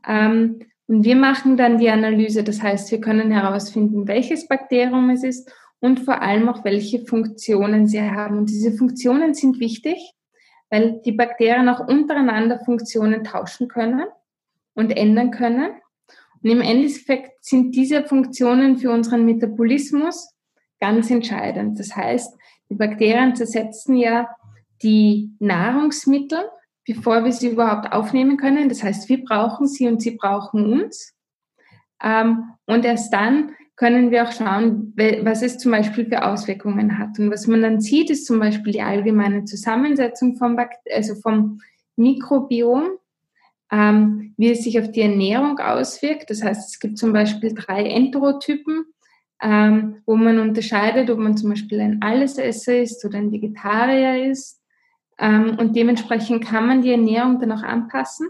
Ähm, 0.06 0.60
und 0.86 1.04
wir 1.04 1.16
machen 1.16 1.56
dann 1.56 1.78
die 1.78 1.88
Analyse, 1.88 2.44
das 2.44 2.62
heißt, 2.62 2.90
wir 2.90 3.00
können 3.00 3.30
herausfinden, 3.30 4.06
welches 4.06 4.48
Bakterium 4.48 5.08
es 5.10 5.24
ist 5.24 5.50
und 5.80 6.00
vor 6.00 6.20
allem 6.20 6.48
auch, 6.48 6.64
welche 6.64 7.04
Funktionen 7.06 7.86
sie 7.86 8.02
haben. 8.02 8.38
Und 8.38 8.50
diese 8.50 8.72
Funktionen 8.72 9.32
sind 9.34 9.60
wichtig, 9.60 10.12
weil 10.68 11.00
die 11.04 11.12
Bakterien 11.12 11.68
auch 11.68 11.86
untereinander 11.86 12.58
Funktionen 12.64 13.24
tauschen 13.24 13.68
können 13.68 14.04
und 14.74 14.96
ändern 14.96 15.30
können. 15.30 15.70
Und 16.42 16.50
im 16.50 16.60
Endeffekt 16.60 17.44
sind 17.44 17.74
diese 17.74 18.04
Funktionen 18.04 18.76
für 18.76 18.90
unseren 18.90 19.24
Metabolismus 19.24 20.33
ganz 20.84 21.10
entscheidend. 21.10 21.78
Das 21.78 21.96
heißt, 21.96 22.36
die 22.68 22.74
Bakterien 22.74 23.34
zersetzen 23.34 23.96
ja 23.96 24.28
die 24.82 25.30
Nahrungsmittel, 25.38 26.40
bevor 26.86 27.24
wir 27.24 27.32
sie 27.32 27.48
überhaupt 27.48 27.90
aufnehmen 27.90 28.36
können. 28.36 28.68
Das 28.68 28.82
heißt, 28.82 29.08
wir 29.08 29.24
brauchen 29.24 29.66
sie 29.66 29.88
und 29.88 30.02
sie 30.02 30.10
brauchen 30.10 30.70
uns. 30.70 31.14
Ähm, 32.02 32.50
und 32.66 32.84
erst 32.84 33.14
dann 33.14 33.52
können 33.76 34.10
wir 34.10 34.24
auch 34.24 34.32
schauen, 34.32 34.92
was 35.22 35.40
es 35.40 35.56
zum 35.56 35.72
Beispiel 35.72 36.04
für 36.04 36.22
Auswirkungen 36.22 36.98
hat. 36.98 37.18
Und 37.18 37.30
was 37.30 37.46
man 37.46 37.62
dann 37.62 37.80
sieht, 37.80 38.10
ist 38.10 38.26
zum 38.26 38.38
Beispiel 38.38 38.74
die 38.74 38.82
allgemeine 38.82 39.46
Zusammensetzung 39.46 40.36
vom, 40.36 40.58
also 40.92 41.14
vom 41.14 41.60
Mikrobiom, 41.96 42.90
ähm, 43.72 44.34
wie 44.36 44.50
es 44.50 44.64
sich 44.64 44.78
auf 44.78 44.90
die 44.90 45.00
Ernährung 45.00 45.58
auswirkt. 45.60 46.28
Das 46.28 46.42
heißt, 46.42 46.68
es 46.68 46.78
gibt 46.78 46.98
zum 46.98 47.14
Beispiel 47.14 47.54
drei 47.54 47.84
Enterotypen, 47.84 48.84
ähm, 49.44 50.02
wo 50.06 50.16
man 50.16 50.40
unterscheidet, 50.40 51.08
ob 51.10 51.18
man 51.18 51.36
zum 51.36 51.50
Beispiel 51.50 51.80
ein 51.80 52.02
Allesesser 52.02 52.76
ist 52.80 53.04
oder 53.04 53.18
ein 53.18 53.30
Vegetarier 53.30 54.28
ist. 54.28 54.60
Ähm, 55.18 55.56
und 55.60 55.76
dementsprechend 55.76 56.44
kann 56.44 56.66
man 56.66 56.82
die 56.82 56.90
Ernährung 56.90 57.38
dann 57.38 57.52
auch 57.52 57.62
anpassen, 57.62 58.26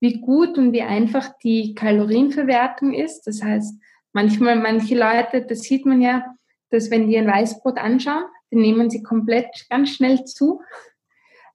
wie 0.00 0.20
gut 0.20 0.58
und 0.58 0.72
wie 0.72 0.82
einfach 0.82 1.30
die 1.44 1.74
Kalorienverwertung 1.76 2.92
ist. 2.92 3.22
Das 3.28 3.40
heißt, 3.42 3.78
Manchmal, 4.12 4.56
manche 4.56 4.94
Leute, 4.94 5.42
das 5.42 5.62
sieht 5.62 5.86
man 5.86 6.02
ja, 6.02 6.34
dass 6.70 6.90
wenn 6.90 7.08
die 7.08 7.16
ein 7.16 7.26
Weißbrot 7.26 7.78
anschauen, 7.78 8.24
dann 8.50 8.60
nehmen 8.60 8.90
sie 8.90 9.02
komplett 9.02 9.66
ganz 9.70 9.90
schnell 9.90 10.24
zu. 10.24 10.60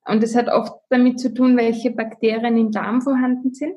Und 0.06 0.24
das 0.24 0.36
hat 0.36 0.48
oft 0.48 0.74
damit 0.90 1.20
zu 1.20 1.34
tun, 1.34 1.56
welche 1.58 1.92
Bakterien 1.92 2.58
im 2.58 2.72
Darm 2.72 3.02
vorhanden 3.02 3.54
sind. 3.54 3.76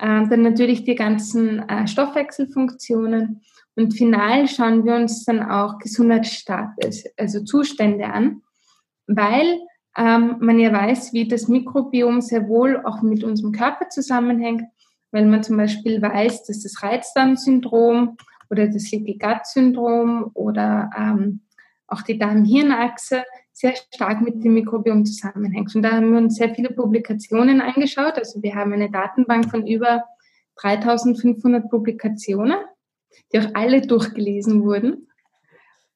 Ähm, 0.00 0.28
dann 0.30 0.42
natürlich 0.42 0.84
die 0.84 0.94
ganzen 0.94 1.68
äh, 1.68 1.88
Stoffwechselfunktionen. 1.88 3.42
Und 3.78 3.92
final 3.92 4.48
schauen 4.48 4.84
wir 4.84 4.94
uns 4.96 5.24
dann 5.24 5.42
auch 5.42 5.78
Gesundheitsstatus, 5.78 7.04
also 7.16 7.44
Zustände 7.44 8.06
an, 8.06 8.42
weil 9.06 9.60
ähm, 9.96 10.36
man 10.40 10.58
ja 10.58 10.72
weiß, 10.72 11.12
wie 11.12 11.28
das 11.28 11.48
Mikrobiom 11.48 12.20
sehr 12.20 12.48
wohl 12.48 12.82
auch 12.84 13.02
mit 13.02 13.24
unserem 13.24 13.52
Körper 13.52 13.88
zusammenhängt 13.88 14.64
weil 15.10 15.26
man 15.26 15.42
zum 15.42 15.56
Beispiel 15.56 16.00
weiß, 16.00 16.44
dass 16.44 16.62
das 16.62 16.82
Reizdarmsyndrom 16.82 18.16
oder 18.50 18.66
das 18.68 18.90
Leaky 18.90 19.18
Gut 19.18 19.44
Syndrom 19.46 20.30
oder 20.34 20.90
ähm, 20.96 21.40
auch 21.86 22.02
die 22.02 22.18
Darm-Hirn-Achse 22.18 23.24
sehr 23.52 23.74
stark 23.92 24.20
mit 24.20 24.44
dem 24.44 24.54
Mikrobiom 24.54 25.04
zusammenhängt. 25.04 25.74
Und 25.74 25.82
da 25.82 25.92
haben 25.92 26.12
wir 26.12 26.18
uns 26.18 26.36
sehr 26.36 26.54
viele 26.54 26.70
Publikationen 26.70 27.60
angeschaut. 27.60 28.18
Also 28.18 28.42
wir 28.42 28.54
haben 28.54 28.72
eine 28.72 28.90
Datenbank 28.90 29.50
von 29.50 29.66
über 29.66 30.04
3500 30.60 31.68
Publikationen, 31.70 32.58
die 33.32 33.40
auch 33.40 33.50
alle 33.54 33.82
durchgelesen 33.82 34.64
wurden 34.64 35.08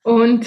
und 0.02 0.46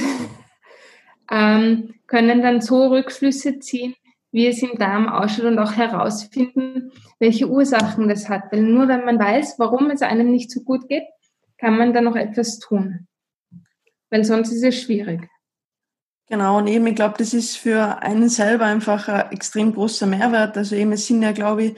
ähm, 1.32 1.95
können 2.08 2.41
dann 2.41 2.62
so 2.62 2.88
Rückschlüsse 2.88 3.60
ziehen, 3.60 3.95
wie 4.32 4.47
es 4.47 4.62
im 4.62 4.78
Darm 4.78 5.08
ausschaut 5.08 5.45
und 5.45 5.60
auch 5.60 5.73
herausfinden, 5.73 6.91
welche 7.19 7.47
Ursachen 7.47 8.10
das 8.10 8.30
hat. 8.30 8.51
Weil 8.51 8.63
nur 8.63 8.88
wenn 8.88 9.06
man 9.06 9.17
weiß, 9.17 9.56
warum 9.58 9.89
es 9.89 10.01
einem 10.01 10.30
nicht 10.30 10.51
so 10.51 10.62
gut 10.62 10.88
geht, 10.88 11.06
kann 11.58 11.78
man 11.78 11.93
dann 11.93 12.04
noch 12.04 12.15
etwas 12.15 12.60
tun. 12.60 13.08
Weil 14.10 14.23
sonst 14.23 14.51
ist 14.51 14.63
es 14.63 14.82
schwierig. 14.82 15.28
Genau, 16.28 16.58
und 16.58 16.67
eben, 16.67 16.88
ich 16.88 16.95
glaube, 16.95 17.15
das 17.17 17.34
ist 17.34 17.56
für 17.56 18.01
einen 18.01 18.30
selber 18.30 18.65
einfach 18.65 19.08
ein 19.08 19.32
extrem 19.32 19.73
großer 19.73 20.08
Mehrwert. 20.08 20.58
Also 20.58 20.75
eben, 20.75 20.91
es 20.91 21.06
sind 21.06 21.21
ja, 21.21 21.32
glaube 21.32 21.63
ich, 21.65 21.75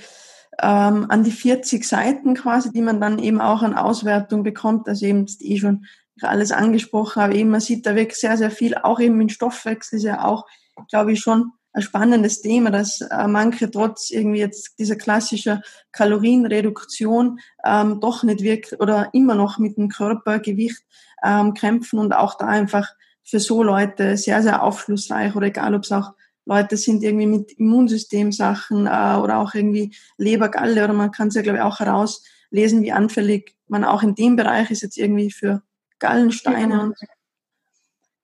ähm, 0.61 1.05
an 1.09 1.23
die 1.23 1.31
40 1.31 1.87
Seiten 1.87 2.33
quasi, 2.33 2.71
die 2.71 2.81
man 2.81 2.99
dann 2.99 3.19
eben 3.19 3.41
auch 3.41 3.61
an 3.61 3.75
Auswertung 3.75 4.43
bekommt. 4.43 4.87
Also 4.87 5.05
eben, 5.05 5.25
ist 5.25 5.41
eh 5.43 5.57
schon 5.59 5.85
alles 6.21 6.51
angesprochen, 6.51 7.21
aber 7.21 7.35
eben, 7.35 7.49
man 7.49 7.61
sieht 7.61 7.85
da 7.85 7.95
wirklich 7.95 8.19
sehr, 8.19 8.37
sehr 8.37 8.51
viel, 8.51 8.75
auch 8.75 8.99
eben 8.99 9.21
im 9.21 9.29
Stoffwechsel 9.29 9.97
ist 9.97 10.03
ja 10.03 10.23
auch, 10.23 10.45
glaube 10.89 11.13
ich, 11.13 11.19
schon 11.19 11.51
ein 11.73 11.83
spannendes 11.83 12.41
Thema, 12.41 12.71
dass 12.71 13.01
äh, 13.01 13.27
manche 13.27 13.69
trotz 13.69 14.09
irgendwie 14.09 14.39
jetzt 14.39 14.79
dieser 14.79 14.95
klassischen 14.95 15.61
Kalorienreduktion 15.91 17.39
ähm, 17.63 17.99
doch 17.99 18.23
nicht 18.23 18.41
wirklich 18.41 18.79
oder 18.79 19.09
immer 19.13 19.35
noch 19.35 19.59
mit 19.59 19.77
dem 19.77 19.89
Körpergewicht 19.89 20.83
ähm, 21.23 21.53
kämpfen 21.53 21.99
und 21.99 22.13
auch 22.13 22.35
da 22.35 22.47
einfach 22.47 22.89
für 23.23 23.39
so 23.39 23.61
Leute 23.61 24.17
sehr, 24.17 24.41
sehr 24.41 24.63
aufschlussreich 24.63 25.35
oder 25.35 25.47
egal, 25.47 25.75
ob 25.75 25.83
es 25.83 25.91
auch 25.91 26.13
Leute 26.47 26.77
sind 26.77 27.03
irgendwie 27.03 27.27
mit 27.27 27.51
Immunsystemsachen 27.53 28.87
äh, 28.87 29.17
oder 29.21 29.39
auch 29.39 29.53
irgendwie 29.53 29.93
Lebergalle 30.17 30.83
oder 30.83 30.93
man 30.93 31.11
kann 31.11 31.27
es 31.27 31.35
ja 31.35 31.41
glaube 31.41 31.57
ich 31.57 31.63
auch 31.63 31.79
herauslesen, 31.79 32.81
wie 32.81 32.93
anfällig 32.93 33.55
man 33.67 33.83
auch 33.83 34.01
in 34.01 34.15
dem 34.15 34.37
Bereich 34.37 34.71
ist 34.71 34.81
jetzt 34.81 34.97
irgendwie 34.97 35.29
für 35.29 35.61
Gallensteine 35.99 36.73
ja. 36.75 36.81
und 36.81 36.95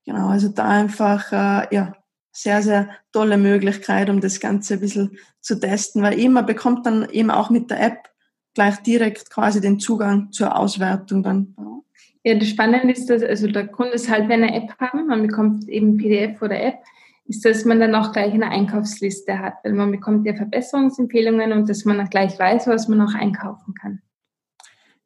genau, 0.05 0.29
also 0.29 0.47
da 0.47 0.69
einfach 0.69 1.31
äh, 1.31 1.75
ja 1.75 1.93
sehr, 2.31 2.63
sehr 2.63 2.89
tolle 3.12 3.38
Möglichkeit, 3.38 4.09
um 4.09 4.19
das 4.19 4.39
Ganze 4.39 4.75
ein 4.75 4.79
bisschen 4.79 5.17
zu 5.39 5.59
testen, 5.59 6.01
weil 6.01 6.17
eben 6.17 6.33
man 6.33 6.45
bekommt 6.45 6.86
dann 6.86 7.07
eben 7.09 7.29
auch 7.29 7.49
mit 7.49 7.69
der 7.69 7.81
App 7.81 8.09
gleich 8.55 8.77
direkt 8.83 9.29
quasi 9.29 9.62
den 9.62 9.79
Zugang 9.79 10.31
zur 10.31 10.57
Auswertung 10.57 11.23
dann. 11.23 11.55
Ja, 12.23 12.36
das 12.36 12.47
Spannende 12.47 12.93
ist, 12.93 13.09
dass, 13.09 13.21
also 13.21 13.47
der 13.47 13.67
Grund 13.67 13.91
ist 13.91 14.09
halt, 14.09 14.29
wenn 14.29 14.41
wir 14.41 14.47
eine 14.47 14.55
App 14.55 14.73
haben, 14.79 15.07
man 15.07 15.27
bekommt 15.27 15.67
eben 15.67 15.97
PDF 15.97 16.41
oder 16.41 16.59
App, 16.59 16.79
ist, 17.25 17.45
dass 17.45 17.65
man 17.65 17.79
dann 17.79 17.95
auch 17.95 18.12
gleich 18.12 18.33
eine 18.33 18.49
Einkaufsliste 18.49 19.39
hat, 19.39 19.55
weil 19.63 19.73
man 19.73 19.91
bekommt 19.91 20.25
ja 20.25 20.36
Verbesserungsempfehlungen 20.36 21.53
und 21.53 21.69
dass 21.69 21.86
man 21.86 21.97
dann 21.97 22.09
gleich 22.09 22.38
weiß, 22.38 22.67
was 22.67 22.88
man 22.88 23.01
auch 23.01 23.13
einkaufen 23.13 23.73
kann. 23.75 24.01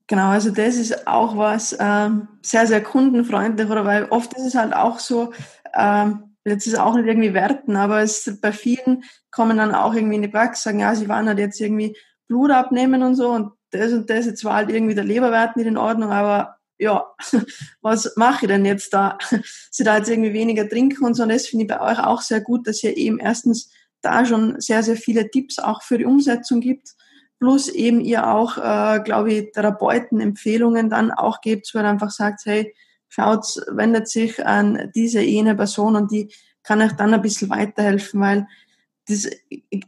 Genau, 0.08 0.30
also 0.30 0.52
das 0.52 0.78
ist 0.78 1.06
auch 1.06 1.38
was 1.38 1.76
ähm, 1.80 2.30
sehr, 2.42 2.66
sehr 2.66 2.82
kundenfreundlich, 2.82 3.70
oder 3.70 3.86
weil 3.86 4.06
oft 4.06 4.34
ist 4.34 4.46
es 4.46 4.56
halt 4.56 4.74
auch 4.74 5.00
so, 5.00 5.34
ähm, 5.76 6.36
jetzt 6.46 6.66
ist 6.66 6.80
auch 6.80 6.96
nicht 6.96 7.08
irgendwie 7.08 7.34
werten, 7.34 7.76
aber 7.76 8.02
es 8.02 8.40
bei 8.42 8.54
vielen 8.54 9.04
kommen 9.32 9.58
dann 9.58 9.76
auch 9.76 9.94
irgendwie 9.94 10.16
in 10.16 10.22
die 10.22 10.30
Praxis, 10.30 10.64
sagen, 10.64 10.80
ja, 10.80 10.96
sie 10.96 11.10
waren 11.10 11.28
halt 11.28 11.40
jetzt 11.40 11.60
irgendwie 11.60 11.96
Blut 12.28 12.52
abnehmen 12.52 13.04
und 13.04 13.16
so 13.16 13.32
und 13.32 13.52
das 13.72 13.92
und 13.92 14.10
das, 14.10 14.26
jetzt 14.26 14.46
war 14.46 14.56
halt 14.56 14.70
irgendwie 14.72 14.96
der 14.96 15.04
Leberwert 15.04 15.58
nicht 15.58 15.68
in 15.68 15.78
Ordnung, 15.78 16.12
aber 16.12 16.57
ja, 16.80 17.06
was 17.82 18.14
mache 18.16 18.46
ich 18.46 18.52
denn 18.52 18.66
jetzt 18.66 18.94
da? 18.94 19.18
Sie 19.72 19.84
da 19.84 19.98
jetzt 19.98 20.10
irgendwie 20.10 20.34
weniger 20.34 20.68
trinken 20.68 21.06
und 21.06 21.14
so 21.14 21.24
und 21.24 21.30
das 21.30 21.48
finde 21.48 21.66
ich 21.66 21.70
bei 21.70 21.82
euch 21.82 22.00
auch 22.00 22.22
sehr 22.22 22.42
gut, 22.42 22.68
dass 22.68 22.84
ihr 22.84 22.96
eben 22.96 23.20
erstens 23.20 23.72
da 24.02 24.26
schon 24.26 24.60
sehr, 24.60 24.84
sehr 24.84 24.96
viele 24.96 25.30
Tipps 25.30 25.60
auch 25.60 25.82
für 25.82 25.98
die 25.98 26.06
Umsetzung 26.06 26.62
gibt, 26.62 26.96
plus 27.40 27.68
eben 27.68 28.02
ihr 28.02 28.28
auch, 28.28 28.58
äh, 28.58 29.02
glaube 29.04 29.34
ich, 29.34 29.52
Therapeuten 29.52 30.20
Empfehlungen 30.20 30.90
dann 30.90 31.12
auch 31.12 31.42
gebt, 31.42 31.70
wo 31.74 31.80
ihr 31.80 31.86
einfach 31.86 32.12
sagt, 32.12 32.42
hey, 32.46 32.74
schaut, 33.10 33.46
wendet 33.72 34.08
sich 34.08 34.46
an 34.46 34.92
diese 34.96 35.22
jene 35.22 35.56
Person 35.56 35.96
und 35.96 36.12
die 36.12 36.34
kann 36.64 36.82
euch 36.82 36.94
dann 36.94 37.14
ein 37.14 37.22
bisschen 37.22 37.50
weiterhelfen, 37.50 38.20
weil 38.20 38.48
das 39.08 39.26
ist 39.26 39.36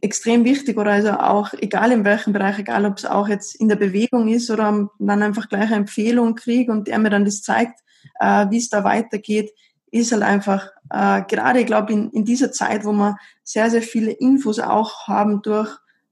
extrem 0.01 0.45
wichtig 0.45 0.77
oder 0.77 0.91
also 0.91 1.11
auch 1.11 1.53
egal 1.53 1.91
in 1.91 2.05
welchem 2.05 2.31
Bereich, 2.31 2.59
egal 2.59 2.85
ob 2.85 2.97
es 2.97 3.05
auch 3.05 3.27
jetzt 3.27 3.55
in 3.55 3.67
der 3.67 3.75
Bewegung 3.75 4.27
ist 4.29 4.49
oder 4.49 4.89
dann 4.97 5.23
einfach 5.23 5.49
gleich 5.49 5.67
eine 5.67 5.75
Empfehlung 5.75 6.35
kriege 6.35 6.71
und 6.71 6.87
der 6.87 6.99
mir 6.99 7.09
dann 7.09 7.25
das 7.25 7.41
zeigt, 7.41 7.81
äh, 8.19 8.45
wie 8.49 8.57
es 8.57 8.69
da 8.69 8.83
weitergeht, 8.83 9.51
ist 9.91 10.11
halt 10.11 10.23
einfach 10.23 10.69
äh, 10.91 11.23
gerade, 11.23 11.59
ich 11.59 11.65
glaube, 11.65 11.91
in, 11.91 12.11
in 12.11 12.23
dieser 12.23 12.51
Zeit, 12.51 12.85
wo 12.85 12.93
wir 12.93 13.17
sehr, 13.43 13.69
sehr 13.69 13.81
viele 13.81 14.11
Infos 14.11 14.59
auch 14.59 15.07
haben 15.07 15.41
durch 15.41 15.69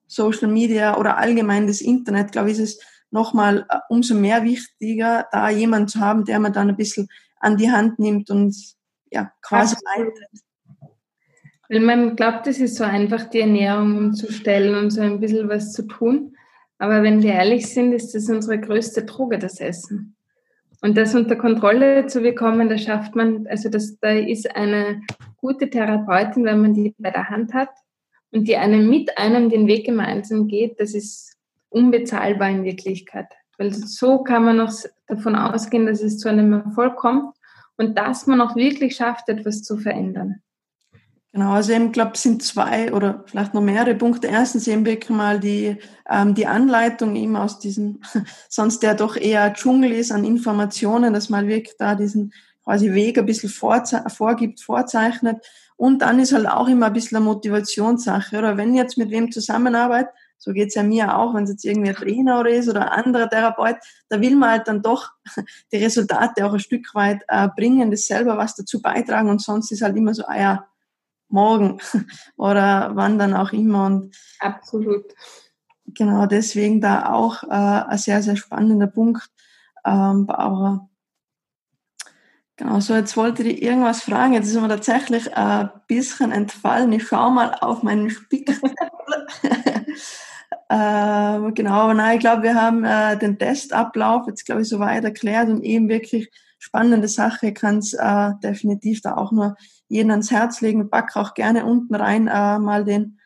Social 0.07 0.47
Media 0.47 0.97
oder 0.97 1.17
allgemein 1.17 1.67
das 1.67 1.81
Internet, 1.81 2.31
glaube 2.31 2.51
ich, 2.51 2.59
ist 2.59 2.77
es 2.77 2.85
nochmal 3.11 3.65
äh, 3.69 3.77
umso 3.89 4.15
mehr 4.15 4.43
wichtiger, 4.43 5.27
da 5.31 5.49
jemand 5.49 5.91
zu 5.91 5.99
haben, 5.99 6.25
der 6.25 6.39
man 6.39 6.53
dann 6.53 6.69
ein 6.69 6.75
bisschen 6.75 7.07
an 7.39 7.57
die 7.57 7.71
Hand 7.71 7.99
nimmt 7.99 8.29
und 8.29 8.55
ja, 9.11 9.31
quasi 9.41 9.75
leitet. 9.95 10.43
Weil 11.69 11.81
man 11.81 12.15
glaubt, 12.15 12.47
es 12.47 12.59
ist 12.59 12.75
so 12.75 12.83
einfach, 12.83 13.25
die 13.25 13.41
Ernährung 13.41 13.97
umzustellen 13.97 14.75
und 14.75 14.91
so 14.91 15.01
ein 15.01 15.19
bisschen 15.19 15.49
was 15.49 15.73
zu 15.73 15.83
tun. 15.83 16.35
Aber 16.77 17.03
wenn 17.03 17.21
wir 17.21 17.33
ehrlich 17.33 17.67
sind, 17.67 17.91
ist 17.93 18.13
das 18.13 18.29
unsere 18.29 18.59
größte 18.59 19.03
Droge, 19.03 19.37
das 19.37 19.59
Essen. 19.59 20.15
Und 20.81 20.95
das 20.95 21.15
unter 21.15 21.35
Kontrolle 21.35 22.05
zu 22.05 22.21
bekommen, 22.21 22.69
da 22.69 22.77
schafft 22.77 23.15
man, 23.15 23.47
also 23.47 23.69
das, 23.69 23.99
da 23.99 24.11
ist 24.11 24.55
eine 24.55 25.01
gute 25.37 25.69
Therapeutin, 25.69 26.45
wenn 26.45 26.61
man 26.61 26.73
die 26.73 26.93
bei 26.99 27.09
der 27.09 27.29
Hand 27.29 27.53
hat 27.53 27.69
und 28.31 28.47
die 28.47 28.57
einem 28.57 28.87
mit 28.87 29.17
einem 29.17 29.49
den 29.49 29.67
Weg 29.67 29.85
gemeinsam 29.85 30.47
geht, 30.47 30.79
das 30.79 30.93
ist 30.93 31.35
unbezahlbar 31.69 32.49
in 32.49 32.63
Wirklichkeit. 32.63 33.27
Weil 33.57 33.73
so 33.73 34.19
kann 34.19 34.45
man 34.45 34.57
noch 34.57 34.71
davon 35.07 35.35
ausgehen, 35.35 35.87
dass 35.87 36.01
es 36.01 36.19
zu 36.19 36.29
einem 36.29 36.53
Erfolg 36.53 36.95
kommt 36.95 37.35
und 37.75 37.97
dass 37.97 38.27
man 38.27 38.39
auch 38.39 38.55
wirklich 38.55 38.95
schafft, 38.95 39.29
etwas 39.29 39.63
zu 39.63 39.77
verändern. 39.77 40.41
Genau, 41.37 41.51
also 41.51 41.71
ich 41.71 41.91
glaube, 41.91 42.13
es 42.15 42.23
sind 42.23 42.41
zwei 42.41 42.91
oder 42.91 43.23
vielleicht 43.27 43.53
noch 43.53 43.61
mehrere 43.61 43.93
Punkte. 43.93 44.25
Erstens 44.25 44.67
eben 44.67 44.87
wirklich 44.87 45.11
mal 45.11 45.39
die, 45.39 45.77
ähm, 46.09 46.33
die 46.33 46.47
Anleitung 46.47 47.15
eben 47.15 47.35
aus 47.35 47.59
diesem, 47.59 48.01
sonst 48.49 48.81
der 48.81 48.95
doch 48.95 49.15
eher 49.15 49.53
Dschungel 49.53 49.91
ist 49.91 50.11
an 50.11 50.23
Informationen, 50.23 51.13
dass 51.13 51.29
man 51.29 51.47
wirklich 51.47 51.75
da 51.77 51.93
diesen 51.93 52.33
quasi 52.63 52.91
Weg 52.95 53.19
ein 53.19 53.27
bisschen 53.27 53.51
vorze 53.51 54.03
vorgibt, 54.07 54.61
vorzeichnet. 54.61 55.45
Und 55.75 56.01
dann 56.01 56.17
ist 56.19 56.33
halt 56.33 56.47
auch 56.47 56.67
immer 56.67 56.87
ein 56.87 56.93
bisschen 56.93 57.17
eine 57.17 57.25
Motivationssache. 57.25 58.35
Oder 58.35 58.57
wenn 58.57 58.73
jetzt 58.73 58.97
mit 58.97 59.11
wem 59.11 59.31
zusammenarbeitet, 59.31 60.09
so 60.39 60.53
geht's 60.53 60.73
ja 60.73 60.81
mir 60.81 61.19
auch, 61.19 61.35
wenn 61.35 61.43
es 61.43 61.51
jetzt 61.51 61.65
irgendwie 61.65 61.89
ein 61.89 61.95
Trainer 61.95 62.39
oder 62.39 62.49
ist 62.49 62.67
oder 62.67 62.91
ein 62.91 63.05
anderer 63.05 63.29
Therapeut, 63.29 63.75
da 64.09 64.19
will 64.21 64.35
man 64.35 64.49
halt 64.49 64.67
dann 64.67 64.81
doch 64.81 65.11
die 65.71 65.77
Resultate 65.77 66.47
auch 66.47 66.53
ein 66.53 66.59
Stück 66.59 66.95
weit 66.95 67.21
äh, 67.27 67.47
bringen, 67.55 67.91
das 67.91 68.07
selber 68.07 68.39
was 68.39 68.55
dazu 68.55 68.81
beitragen 68.81 69.29
und 69.29 69.39
sonst 69.39 69.71
ist 69.71 69.83
halt 69.83 69.95
immer 69.95 70.15
so, 70.15 70.23
ah 70.25 70.39
ja, 70.39 70.67
morgen 71.29 71.79
oder 72.37 72.91
wann 72.93 73.19
dann 73.19 73.33
auch 73.33 73.51
immer. 73.51 73.85
Und 73.85 74.15
Absolut. 74.39 75.05
Genau, 75.85 76.25
deswegen 76.25 76.81
da 76.81 77.11
auch 77.11 77.43
äh, 77.43 77.47
ein 77.47 77.97
sehr, 77.97 78.21
sehr 78.21 78.35
spannender 78.35 78.87
Punkt, 78.87 79.29
ähm, 79.85 80.25
Barbara. 80.25 80.89
Genau, 82.57 82.79
so 82.79 82.95
jetzt 82.95 83.15
wollte 83.15 83.43
ich 83.43 83.61
irgendwas 83.61 84.01
fragen. 84.01 84.33
Jetzt 84.33 84.47
ist 84.47 84.59
mir 84.59 84.67
tatsächlich 84.67 85.37
ein 85.37 85.69
bisschen 85.87 86.31
entfallen. 86.31 86.91
Ich 86.91 87.07
schaue 87.07 87.31
mal 87.31 87.53
auf 87.61 87.83
meinen 87.83 88.09
Spickzettel. 88.09 88.73
äh, 90.69 91.51
genau, 91.51 91.71
aber 91.71 91.93
nein, 91.93 92.15
ich 92.15 92.19
glaube, 92.19 92.41
wir 92.41 92.55
haben 92.55 92.83
äh, 92.83 93.15
den 93.17 93.37
Testablauf 93.37 94.27
jetzt, 94.27 94.45
glaube 94.45 94.63
ich, 94.63 94.69
soweit 94.69 95.03
erklärt 95.03 95.49
und 95.49 95.61
eben 95.63 95.87
wirklich 95.87 96.31
spannende 96.67 97.07
Sache. 97.07 97.53
kann 97.53 97.77
es 97.77 97.93
äh, 97.93 98.31
definitiv 98.43 99.01
da 99.01 99.15
auch 99.15 99.31
nur 99.31 99.55
jeden 99.87 100.11
ans 100.11 100.31
Herz 100.31 100.61
legen. 100.61 100.89
Pack 100.89 101.15
auch 101.15 101.33
gerne 101.33 101.65
unten 101.65 101.95
rein 101.95 102.27
äh, 102.27 102.59
mal 102.59 102.83
den 102.83 103.19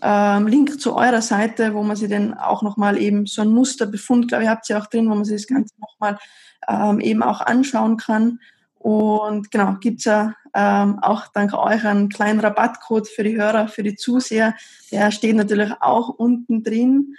ähm, 0.00 0.46
Link 0.46 0.80
zu 0.80 0.96
eurer 0.96 1.20
Seite, 1.20 1.74
wo 1.74 1.82
man 1.82 1.96
sich 1.96 2.08
dann 2.08 2.34
auch 2.34 2.62
nochmal 2.62 2.96
eben 2.96 3.26
so 3.26 3.42
ein 3.42 3.52
Musterbefund, 3.52 4.28
glaube 4.28 4.44
ich, 4.44 4.48
habt 4.50 4.68
ihr 4.70 4.78
auch 4.78 4.86
drin, 4.86 5.08
wo 5.10 5.14
man 5.14 5.24
sich 5.24 5.42
das 5.42 5.46
Ganze 5.46 5.74
nochmal 5.80 6.18
ähm, 6.66 7.00
eben 7.00 7.22
auch 7.22 7.42
anschauen 7.42 7.98
kann. 7.98 8.40
Und 8.78 9.50
genau, 9.50 9.76
gibt's 9.80 10.06
ja 10.06 10.34
ähm, 10.54 10.98
auch 11.00 11.28
dank 11.28 11.52
euch 11.52 11.84
einen 11.84 12.08
kleinen 12.08 12.40
Rabattcode 12.40 13.08
für 13.08 13.22
die 13.22 13.36
Hörer, 13.36 13.68
für 13.68 13.82
die 13.82 13.96
Zuseher. 13.96 14.54
Der 14.90 15.10
steht 15.10 15.36
natürlich 15.36 15.72
auch 15.80 16.08
unten 16.08 16.62
drin. 16.62 17.16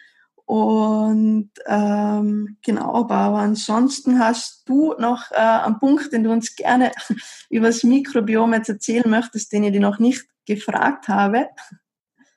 Und 0.53 1.49
ähm, 1.65 2.57
genau, 2.63 2.93
aber 2.93 3.39
ansonsten 3.39 4.19
hast 4.19 4.69
du 4.69 4.93
noch 4.99 5.31
äh, 5.31 5.37
einen 5.37 5.79
Punkt, 5.79 6.13
den 6.13 6.23
du 6.23 6.31
uns 6.31 6.55
gerne 6.55 6.91
über 7.49 7.65
das 7.67 7.83
Mikrobiom 7.83 8.53
jetzt 8.53 8.69
erzählen 8.69 9.09
möchtest, 9.09 9.51
den 9.51 9.63
ich 9.63 9.71
dir 9.71 9.79
noch 9.79 9.97
nicht 9.97 10.27
gefragt 10.45 11.07
habe. 11.07 11.47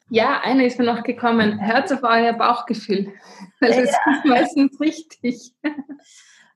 Ja, 0.08 0.40
einer 0.40 0.64
ist 0.64 0.78
mir 0.78 0.86
noch 0.86 1.02
gekommen. 1.02 1.60
Hört 1.60 1.92
auf 1.92 2.04
euer 2.04 2.32
Bauchgefühl. 2.32 3.12
Weil 3.60 3.84
das 3.84 3.92
ja. 3.92 4.12
ist 4.14 4.24
meistens 4.24 4.80
richtig. 4.80 5.54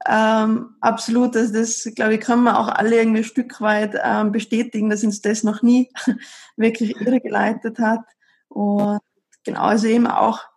Ähm, 0.09 0.77
absolut, 0.81 1.35
das, 1.35 1.53
das 1.53 1.87
glaube 1.95 2.15
ich, 2.15 2.21
können 2.23 2.45
wir 2.45 2.59
auch 2.59 2.69
alle 2.69 2.97
irgendwie 2.97 3.21
ein 3.21 3.25
Stück 3.25 3.61
weit 3.61 4.01
ähm, 4.03 4.33
bestätigen, 4.33 4.89
dass 4.89 5.05
uns 5.05 5.21
das 5.21 5.43
noch 5.43 5.61
nie 5.61 5.93
wirklich 6.57 6.99
irregeleitet 6.99 7.79
hat. 7.81 8.07
Und 8.49 9.01
genau, 9.45 9.61
also 9.61 9.89
eben 9.89 10.07
auch 10.07 10.50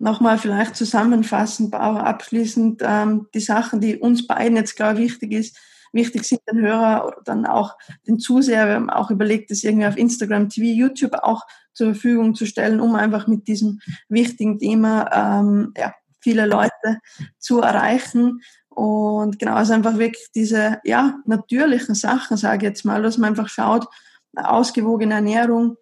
nochmal 0.00 0.38
vielleicht 0.38 0.76
zusammenfassend, 0.76 1.74
aber 1.74 2.06
abschließend 2.06 2.82
ähm, 2.84 3.28
die 3.34 3.40
Sachen, 3.40 3.80
die 3.80 3.98
uns 3.98 4.26
beiden 4.26 4.56
jetzt, 4.56 4.78
ich, 4.78 4.96
wichtig 4.96 5.32
ist, 5.32 5.58
wichtig 5.92 6.24
sind 6.24 6.40
den 6.50 6.60
Hörer 6.60 7.06
oder 7.06 7.18
dann 7.24 7.46
auch 7.46 7.76
den 8.06 8.18
Zuseher. 8.18 8.66
Wir 8.66 8.74
haben 8.74 8.90
auch 8.90 9.10
überlegt, 9.10 9.50
das 9.50 9.62
irgendwie 9.62 9.86
auf 9.86 9.98
Instagram, 9.98 10.48
TV, 10.48 10.66
YouTube 10.66 11.14
auch 11.22 11.44
zur 11.74 11.92
Verfügung 11.92 12.34
zu 12.34 12.46
stellen, 12.46 12.80
um 12.80 12.94
einfach 12.94 13.26
mit 13.26 13.46
diesem 13.46 13.80
wichtigen 14.08 14.58
Thema 14.58 15.10
ähm, 15.12 15.74
ja, 15.76 15.94
viele 16.20 16.46
Leute 16.46 17.00
zu 17.38 17.60
erreichen. 17.60 18.40
Und 18.68 19.38
genau, 19.38 19.54
also 19.54 19.74
einfach 19.74 19.98
wirklich 19.98 20.28
diese 20.34 20.78
ja, 20.84 21.18
natürlichen 21.26 21.94
Sachen, 21.94 22.38
sage 22.38 22.58
ich 22.58 22.70
jetzt 22.70 22.84
mal, 22.84 23.02
dass 23.02 23.18
man 23.18 23.30
einfach 23.30 23.48
schaut, 23.48 23.86
ausgewogene 24.34 25.14
Ernährung. 25.14 25.76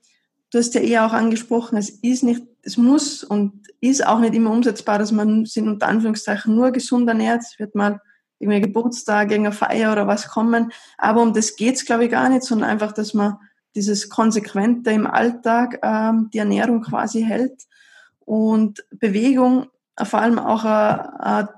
Du 0.51 0.59
hast 0.59 0.75
ja 0.75 0.81
eher 0.81 1.07
auch 1.07 1.13
angesprochen, 1.13 1.77
es 1.77 1.91
ist 1.91 2.23
nicht, 2.23 2.43
es 2.63 2.77
muss 2.77 3.23
und 3.23 3.67
ist 3.81 4.07
auch 4.07 4.19
nicht 4.19 4.35
immer 4.35 4.51
umsetzbar, 4.51 4.99
dass 4.99 5.13
man 5.13 5.45
sich 5.45 5.63
unter 5.63 5.89
Anführungszeichen 5.89 6.55
nur 6.55 6.71
gesund 6.71 7.07
ernährt. 7.09 7.43
Es 7.43 7.59
wird 7.59 7.75
mal 7.75 8.01
irgendwie 8.39 8.61
Geburtstag, 8.61 9.31
irgendeine 9.31 9.55
Feier 9.55 9.93
oder 9.93 10.07
was 10.07 10.29
kommen. 10.29 10.73
Aber 10.97 11.23
um 11.23 11.35
das 11.35 11.57
geht's 11.57 11.85
glaube 11.85 12.05
ich, 12.05 12.11
gar 12.11 12.29
nicht, 12.29 12.45
sondern 12.45 12.71
einfach, 12.71 12.93
dass 12.93 13.15
man 13.15 13.37
dieses 13.75 14.09
Konsequente 14.09 14.91
im 14.91 15.07
Alltag 15.07 15.79
ähm, 15.83 16.31
die 16.33 16.39
Ernährung 16.39 16.83
quasi 16.83 17.23
hält. 17.23 17.65
Und 18.21 18.85
Bewegung 18.91 19.67
vor 20.05 20.21
allem 20.21 20.39
auch 20.39 20.65
ein, 20.65 21.01
ein, 21.19 21.49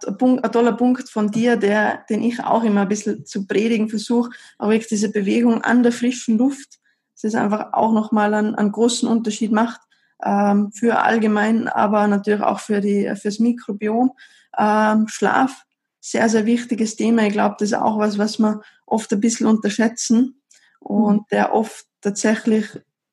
ein, 0.43 0.53
toller 0.53 0.73
Punkt 0.73 1.09
von 1.11 1.31
dir, 1.31 1.57
der, 1.57 2.05
den 2.09 2.23
ich 2.23 2.43
auch 2.43 2.65
immer 2.65 2.83
ein 2.83 2.89
bisschen 2.89 3.27
zu 3.27 3.47
predigen 3.47 3.89
versuche, 3.89 4.31
aber 4.59 4.73
wirklich 4.73 4.89
diese 4.89 5.11
Bewegung 5.11 5.63
an 5.63 5.83
der 5.83 5.93
frischen 5.93 6.39
Luft, 6.39 6.80
das 7.23 7.35
ist 7.35 7.39
einfach 7.39 7.73
auch 7.73 7.93
nochmal 7.93 8.35
einen, 8.35 8.55
einen 8.55 8.73
großen 8.73 9.09
Unterschied 9.09 9.53
macht 9.53 9.81
ähm, 10.25 10.73
für 10.73 11.03
allgemein, 11.03 11.69
aber 11.69 12.07
natürlich 12.07 12.43
auch 12.43 12.61
für 12.61 12.81
die 12.81 13.13
fürs 13.21 13.39
Mikrobiom. 13.39 14.13
Ähm, 14.59 15.07
Schlaf, 15.09 15.65
sehr, 16.01 16.29
sehr 16.29 16.47
wichtiges 16.47 16.97
Thema. 16.97 17.27
Ich 17.27 17.33
glaube, 17.33 17.57
das 17.59 17.69
ist 17.69 17.79
auch 17.79 17.99
was, 17.99 18.19
was 18.19 18.39
wir 18.39 18.63
oft 18.87 19.13
ein 19.13 19.21
bisschen 19.21 19.47
unterschätzen 19.47 20.43
und 20.81 21.17
mhm. 21.17 21.27
der 21.31 21.55
oft 21.55 21.87
tatsächlich 22.01 22.67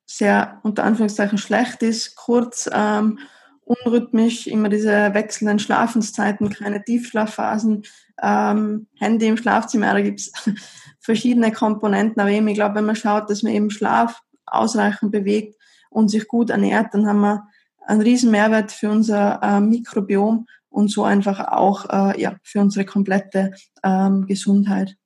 sehr 0.05 0.59
unter 0.63 0.85
Anführungszeichen 0.85 1.37
schlecht 1.37 1.83
ist, 1.83 2.15
kurz 2.15 2.69
ähm, 2.71 3.19
unrhythmisch, 3.65 4.47
immer 4.47 4.69
diese 4.69 5.13
wechselnden 5.13 5.59
Schlafenszeiten, 5.59 6.49
keine 6.49 6.83
Tiefschlafphasen, 6.83 7.83
ähm, 8.21 8.87
Handy 8.97 9.27
im 9.27 9.37
Schlafzimmer, 9.37 9.93
da 9.93 10.01
gibt's 10.01 10.31
verschiedene 11.07 11.53
Komponenten. 11.53 12.19
Aber 12.21 12.29
eben, 12.29 12.49
ich 12.49 12.55
glaube, 12.55 12.75
wenn 12.75 12.85
man 12.85 12.97
schaut, 12.97 13.29
dass 13.29 13.41
man 13.41 13.53
eben 13.53 13.71
Schlaf 13.71 14.21
ausreichend 14.45 15.09
bewegt 15.09 15.55
und 15.89 16.09
sich 16.09 16.27
gut 16.27 16.49
ernährt, 16.49 16.93
dann 16.93 17.07
haben 17.07 17.21
wir 17.21 17.47
einen 17.85 18.01
riesen 18.01 18.29
Mehrwert 18.29 18.73
für 18.73 18.89
unser 18.91 19.41
äh, 19.41 19.61
Mikrobiom 19.61 20.47
und 20.69 20.91
so 20.91 21.05
einfach 21.05 21.39
auch 21.47 21.85
äh, 21.89 22.21
ja, 22.21 22.35
für 22.43 22.59
unsere 22.59 22.83
komplette 22.85 23.53
ähm, 23.83 24.25
Gesundheit. 24.27 24.97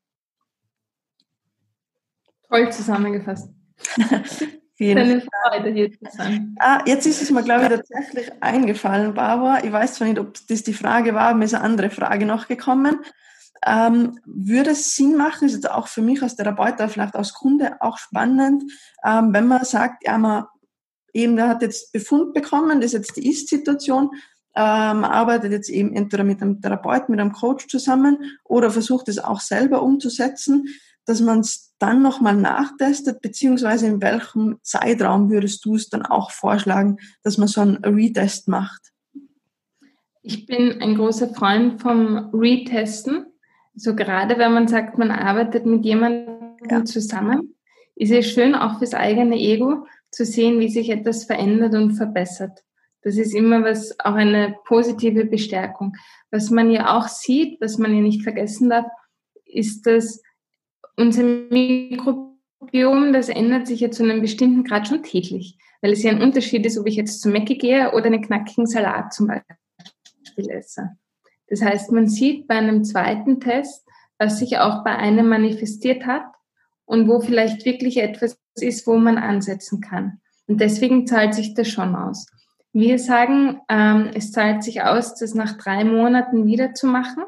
Toll 2.50 2.72
zusammengefasst. 2.72 3.50
Eine 4.80 5.22
Freude, 5.22 5.70
hier 5.70 5.92
zu 5.92 6.00
sein. 6.10 6.56
Ah, 6.58 6.82
jetzt 6.88 7.06
ist 7.06 7.22
es 7.22 7.30
mir, 7.30 7.44
glaube 7.44 7.66
ich, 7.66 7.70
tatsächlich 7.70 8.32
eingefallen, 8.42 9.14
Barbara. 9.14 9.64
Ich 9.64 9.72
weiß 9.72 9.94
zwar 9.94 10.08
nicht, 10.08 10.18
ob 10.18 10.34
das 10.48 10.64
die 10.64 10.74
Frage 10.74 11.14
war, 11.14 11.36
mir 11.36 11.46
ist 11.46 11.54
eine 11.54 11.64
andere 11.64 11.92
Frage 11.92 12.26
noch 12.26 12.48
gekommen. 12.48 12.98
Ähm, 13.65 14.19
würde 14.26 14.71
es 14.71 14.95
Sinn 14.95 15.15
machen, 15.17 15.47
ist 15.47 15.54
jetzt 15.54 15.69
auch 15.69 15.88
für 15.88 16.02
mich 16.02 16.21
als 16.24 16.36
Therapeut, 16.36 16.76
vielleicht 16.89 17.15
als 17.15 17.34
Kunde 17.34 17.78
auch 17.80 17.97
spannend, 17.97 18.63
ähm, 19.06 19.34
wenn 19.34 19.47
man 19.47 19.63
sagt, 19.65 20.06
ja, 20.06 20.17
man 20.17 20.45
eben, 21.13 21.36
der 21.36 21.47
hat 21.47 21.62
jetzt 21.62 21.91
Befund 21.91 22.34
bekommen, 22.34 22.82
das 22.82 22.93
ist 22.93 23.00
jetzt 23.00 23.17
die 23.17 23.30
Ist-Situation, 23.30 24.12
ähm, 24.56 25.04
arbeitet 25.04 25.52
jetzt 25.52 25.69
eben 25.69 25.93
entweder 25.93 26.24
mit 26.24 26.41
einem 26.41 26.62
Therapeuten, 26.62 27.12
mit 27.12 27.19
einem 27.19 27.32
Coach 27.32 27.67
zusammen 27.67 28.17
oder 28.43 28.71
versucht 28.71 29.08
es 29.08 29.19
auch 29.19 29.39
selber 29.39 29.82
umzusetzen, 29.82 30.67
dass 31.06 31.21
man 31.21 31.39
es 31.39 31.74
dann 31.80 32.02
nochmal 32.02 32.36
nachtestet, 32.36 33.21
beziehungsweise 33.21 33.88
in 33.88 34.02
welchem 34.02 34.58
Zeitraum 34.62 35.30
würdest 35.30 35.65
du 35.65 35.76
es 35.76 35.89
dann 35.89 36.06
auch 36.06 36.32
vorschlagen, 36.32 36.97
dass 37.24 37.38
man 37.38 37.47
so 37.47 37.62
einen 37.62 37.78
Retest 37.78 38.47
macht? 38.47 38.91
Ich 40.21 40.45
bin 40.45 40.82
ein 40.82 40.95
großer 40.95 41.34
Freund 41.34 41.82
vom 41.82 42.30
Retesten. 42.34 43.26
So 43.74 43.96
gerade 43.96 44.38
wenn 44.38 44.54
man 44.54 44.68
sagt, 44.68 44.98
man 44.98 45.12
arbeitet 45.12 45.66
mit 45.66 45.86
jemandem 45.86 46.58
ja. 46.70 46.84
zusammen, 46.84 47.56
ist 47.96 48.12
es 48.12 48.30
schön 48.32 48.56
auch 48.56 48.80
fürs 48.80 48.94
eigene 48.94 49.38
Ego 49.38 49.86
zu 50.12 50.26
sehen, 50.26 50.60
wie 50.60 50.70
sich 50.70 50.90
etwas 50.90 51.26
verändert 51.26 51.74
und 51.76 51.94
verbessert. 51.94 52.64
Das 53.04 53.18
ist 53.18 53.34
immer 53.34 53.64
was, 53.64 54.00
auch 54.00 54.14
eine 54.14 54.56
positive 54.66 55.26
Bestärkung. 55.26 55.96
Was 56.30 56.52
man 56.52 56.70
ja 56.70 56.98
auch 56.98 57.08
sieht, 57.08 57.60
was 57.62 57.78
man 57.78 57.96
ja 57.96 58.02
nicht 58.02 58.22
vergessen 58.24 58.70
darf, 58.70 58.86
ist, 59.46 59.88
dass 59.88 60.22
unser 60.98 61.24
Mikrobiom 61.24 63.14
das 63.14 63.30
ändert 63.30 63.68
sich 63.68 63.80
ja 63.80 63.92
zu 63.92 64.04
einem 64.04 64.22
bestimmten 64.22 64.64
Grad 64.64 64.88
schon 64.88 65.04
täglich, 65.04 65.58
weil 65.82 65.94
es 65.94 66.04
ja 66.04 66.12
ein 66.12 66.22
Unterschied 66.22 66.66
ist, 66.66 66.78
ob 66.78 66.88
ich 66.88 66.96
jetzt 66.96 67.22
zum 67.22 67.32
Mecke 67.32 67.56
gehe 67.56 67.92
oder 67.94 68.06
einen 68.06 68.22
knackigen 68.22 68.68
Salat 68.68 69.14
zum 69.14 69.28
Beispiel 69.28 70.50
esse. 70.52 70.92
Das 71.52 71.62
heißt, 71.62 71.92
man 71.92 72.08
sieht 72.08 72.48
bei 72.48 72.56
einem 72.56 72.86
zweiten 72.86 73.42
Test, 73.42 73.86
was 74.18 74.40
sich 74.40 74.58
auch 74.60 74.86
bei 74.86 74.96
einem 74.96 75.28
manifestiert 75.28 76.06
hat 76.06 76.24
und 76.86 77.10
wo 77.10 77.20
vielleicht 77.20 77.66
wirklich 77.66 77.98
etwas 77.98 78.40
ist, 78.56 78.88
wo 78.88 78.98
man 78.98 79.18
ansetzen 79.18 79.82
kann. 79.82 80.22
Und 80.48 80.62
deswegen 80.62 81.06
zahlt 81.06 81.34
sich 81.36 81.54
das 81.54 81.68
schon 81.68 81.94
aus. 81.94 82.26
Wir 82.72 83.00
sagen, 83.00 83.60
ähm, 83.68 84.12
es 84.14 84.32
zahlt 84.32 84.64
sich 84.64 84.82
aus, 84.82 85.16
das 85.16 85.36
nach 85.36 85.58
drei 85.58 85.84
Monaten 85.84 86.46
wieder 86.46 86.74
zu 86.74 86.88
machen, 86.88 87.24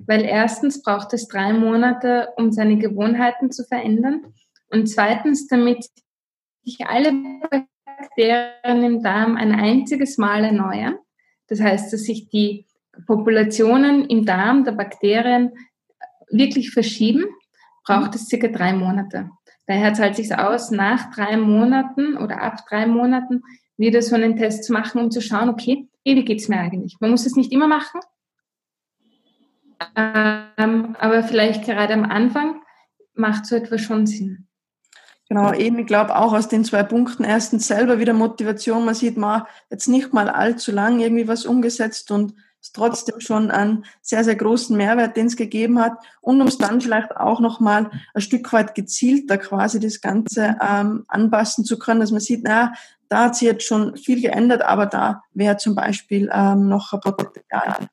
weil 0.00 0.22
erstens 0.22 0.82
braucht 0.82 1.14
es 1.14 1.26
drei 1.26 1.54
Monate, 1.54 2.28
um 2.36 2.52
seine 2.52 2.76
Gewohnheiten 2.76 3.50
zu 3.50 3.64
verändern 3.64 4.34
und 4.68 4.86
zweitens, 4.86 5.46
damit 5.46 5.86
sich 6.62 6.86
alle 6.86 7.14
Bakterien 7.98 8.84
im 8.84 9.02
Darm 9.02 9.36
ein 9.36 9.52
einziges 9.52 10.18
Mal 10.18 10.44
erneuern. 10.44 10.98
Das 11.48 11.62
heißt, 11.62 11.90
dass 11.90 12.02
sich 12.02 12.28
die 12.28 12.66
Populationen 13.06 14.04
im 14.06 14.24
Darm 14.24 14.64
der 14.64 14.72
Bakterien 14.72 15.52
wirklich 16.30 16.70
verschieben, 16.70 17.26
braucht 17.84 18.14
es 18.14 18.26
circa 18.26 18.48
drei 18.48 18.72
Monate. 18.72 19.30
Daher 19.66 19.94
zahlt 19.94 20.16
sich 20.16 20.34
aus, 20.36 20.70
nach 20.70 21.14
drei 21.14 21.36
Monaten 21.36 22.16
oder 22.16 22.42
ab 22.42 22.58
drei 22.68 22.86
Monaten 22.86 23.42
wieder 23.76 24.02
so 24.02 24.14
einen 24.14 24.36
Test 24.36 24.64
zu 24.64 24.72
machen, 24.72 25.00
um 25.00 25.10
zu 25.10 25.20
schauen, 25.20 25.48
okay, 25.48 25.88
wie 26.04 26.24
geht's 26.24 26.48
mir 26.48 26.58
eigentlich? 26.58 26.96
Man 27.00 27.10
muss 27.10 27.26
es 27.26 27.36
nicht 27.36 27.52
immer 27.52 27.68
machen, 27.68 28.00
ähm, 29.96 30.96
aber 30.98 31.22
vielleicht 31.22 31.64
gerade 31.64 31.94
am 31.94 32.04
Anfang 32.04 32.62
macht 33.14 33.46
so 33.46 33.56
etwas 33.56 33.80
schon 33.80 34.06
Sinn. 34.06 34.46
Genau, 35.28 35.52
eben, 35.54 35.78
ich 35.78 35.86
glaube 35.86 36.16
auch 36.16 36.34
aus 36.34 36.48
den 36.48 36.64
zwei 36.64 36.82
Punkten. 36.82 37.24
Erstens 37.24 37.66
selber 37.66 37.98
wieder 37.98 38.12
Motivation. 38.12 38.84
Man 38.84 38.94
sieht, 38.94 39.16
man 39.16 39.44
jetzt 39.70 39.88
nicht 39.88 40.12
mal 40.12 40.28
allzu 40.28 40.72
lang 40.72 41.00
irgendwie 41.00 41.26
was 41.26 41.46
umgesetzt 41.46 42.10
und 42.10 42.34
es 42.62 42.72
trotzdem 42.72 43.20
schon 43.20 43.50
einen 43.50 43.84
sehr, 44.00 44.22
sehr 44.22 44.36
großen 44.36 44.76
Mehrwert, 44.76 45.16
den 45.16 45.26
es 45.26 45.36
gegeben 45.36 45.80
hat. 45.80 45.98
Und 46.20 46.40
um 46.40 46.46
es 46.46 46.58
dann 46.58 46.80
vielleicht 46.80 47.16
auch 47.16 47.40
nochmal 47.40 47.90
ein 48.14 48.20
Stück 48.20 48.52
weit 48.52 48.74
gezielter 48.74 49.36
quasi 49.36 49.80
das 49.80 50.00
Ganze 50.00 50.56
ähm, 50.62 51.04
anpassen 51.08 51.64
zu 51.64 51.78
können, 51.78 52.00
dass 52.00 52.12
man 52.12 52.20
sieht, 52.20 52.44
naja, 52.44 52.72
da 53.08 53.24
hat 53.24 53.36
sich 53.36 53.46
jetzt 53.46 53.66
schon 53.66 53.96
viel 53.96 54.22
geändert, 54.22 54.62
aber 54.62 54.86
da 54.86 55.22
wäre 55.34 55.56
zum 55.56 55.74
Beispiel 55.74 56.30
ähm, 56.32 56.68
noch 56.68 56.92
ein 56.92 57.00
Potenzial. 57.00 57.88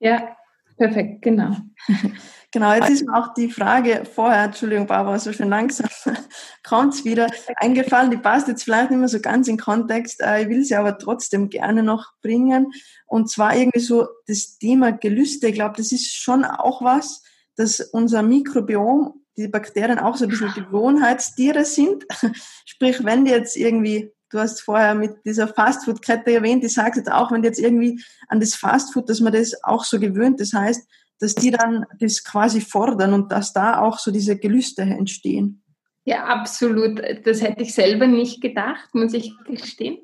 Ja, 0.00 0.36
perfekt, 0.76 1.22
genau. 1.22 1.56
Genau, 2.52 2.74
jetzt 2.74 2.90
ist 2.90 3.06
mir 3.06 3.16
auch 3.16 3.32
die 3.32 3.50
Frage 3.50 4.04
vorher, 4.04 4.44
Entschuldigung, 4.44 4.86
Barbara, 4.86 5.18
so 5.18 5.32
schön 5.32 5.48
langsam 5.48 5.88
kommt 6.62 6.92
es 6.92 7.04
wieder 7.04 7.28
eingefallen. 7.56 8.10
Die 8.10 8.18
passt 8.18 8.46
jetzt 8.46 8.64
vielleicht 8.64 8.90
nicht 8.90 8.98
mehr 8.98 9.08
so 9.08 9.20
ganz 9.20 9.48
in 9.48 9.56
Kontext. 9.56 10.20
Äh, 10.20 10.42
ich 10.42 10.48
will 10.50 10.62
sie 10.62 10.76
aber 10.76 10.98
trotzdem 10.98 11.48
gerne 11.48 11.82
noch 11.82 12.12
bringen. 12.20 12.70
Und 13.06 13.30
zwar 13.30 13.56
irgendwie 13.56 13.80
so 13.80 14.06
das 14.26 14.58
Thema 14.58 14.92
Gelüste. 14.92 15.48
Ich 15.48 15.54
glaube, 15.54 15.76
das 15.78 15.92
ist 15.92 16.14
schon 16.14 16.44
auch 16.44 16.82
was, 16.82 17.22
dass 17.56 17.80
unser 17.80 18.22
Mikrobiom, 18.22 19.14
die 19.38 19.48
Bakterien 19.48 19.98
auch 19.98 20.16
so 20.16 20.24
ein 20.24 20.30
bisschen 20.30 20.52
Gewohnheitstiere 20.52 21.64
sind. 21.64 22.04
Sprich, 22.66 23.02
wenn 23.02 23.24
die 23.24 23.30
jetzt 23.30 23.56
irgendwie 23.56 24.12
du 24.28 24.38
hast 24.38 24.62
vorher 24.62 24.94
mit 24.94 25.24
dieser 25.26 25.46
Fastfood-Kette 25.46 26.32
erwähnt, 26.32 26.64
ich 26.64 26.72
sage 26.72 26.98
jetzt 26.98 27.12
auch, 27.12 27.30
wenn 27.30 27.42
die 27.42 27.48
jetzt 27.48 27.60
irgendwie 27.60 28.02
an 28.28 28.40
das 28.40 28.54
Fastfood, 28.54 29.08
dass 29.08 29.20
man 29.20 29.32
das 29.32 29.62
auch 29.62 29.84
so 29.84 30.00
gewöhnt, 30.00 30.40
das 30.40 30.54
heißt, 30.54 30.88
dass 31.20 31.34
die 31.34 31.50
dann 31.50 31.86
das 32.00 32.24
quasi 32.24 32.60
fordern 32.60 33.14
und 33.14 33.30
dass 33.32 33.52
da 33.52 33.78
auch 33.80 33.98
so 33.98 34.10
diese 34.10 34.38
Gelüste 34.38 34.82
entstehen. 34.82 35.62
Ja, 36.04 36.24
absolut. 36.24 37.00
Das 37.24 37.42
hätte 37.42 37.62
ich 37.62 37.74
selber 37.74 38.06
nicht 38.06 38.40
gedacht, 38.40 38.92
muss 38.92 39.14
ich 39.14 39.32
gestehen. 39.46 39.98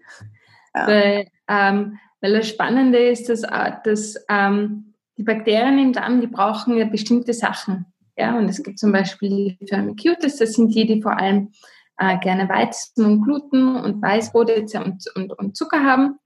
Ja. 0.74 0.86
Weil, 0.86 1.26
ähm, 1.48 1.98
weil 2.20 2.34
das 2.34 2.48
Spannende 2.48 2.98
ist, 2.98 3.28
dass, 3.28 3.42
dass 3.84 4.14
ähm, 4.28 4.94
die 5.16 5.24
Bakterien 5.24 5.78
im 5.78 5.92
Darm, 5.92 6.20
die 6.20 6.28
brauchen 6.28 6.76
ja 6.76 6.84
bestimmte 6.84 7.32
Sachen. 7.32 7.86
Ja, 8.16 8.36
und 8.36 8.48
es 8.48 8.62
gibt 8.62 8.78
zum 8.78 8.92
Beispiel 8.92 9.56
die 9.60 9.66
Firmicutes, 9.66 10.36
das 10.36 10.52
sind 10.54 10.74
die, 10.74 10.86
die 10.86 11.02
vor 11.02 11.16
allem 11.16 11.52
äh, 11.98 12.18
gerne 12.18 12.48
Weizen 12.48 13.04
und 13.04 13.22
Gluten 13.22 13.76
und 13.76 14.02
Weißbrot 14.02 14.50
und, 14.74 15.04
und, 15.14 15.38
und 15.38 15.56
Zucker 15.56 15.84
haben. 15.84 16.18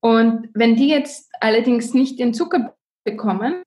Und 0.00 0.48
wenn 0.54 0.76
die 0.76 0.88
jetzt 0.88 1.28
allerdings 1.40 1.94
nicht 1.94 2.20
den 2.20 2.34
Zucker 2.34 2.76
bekommen, 3.04 3.62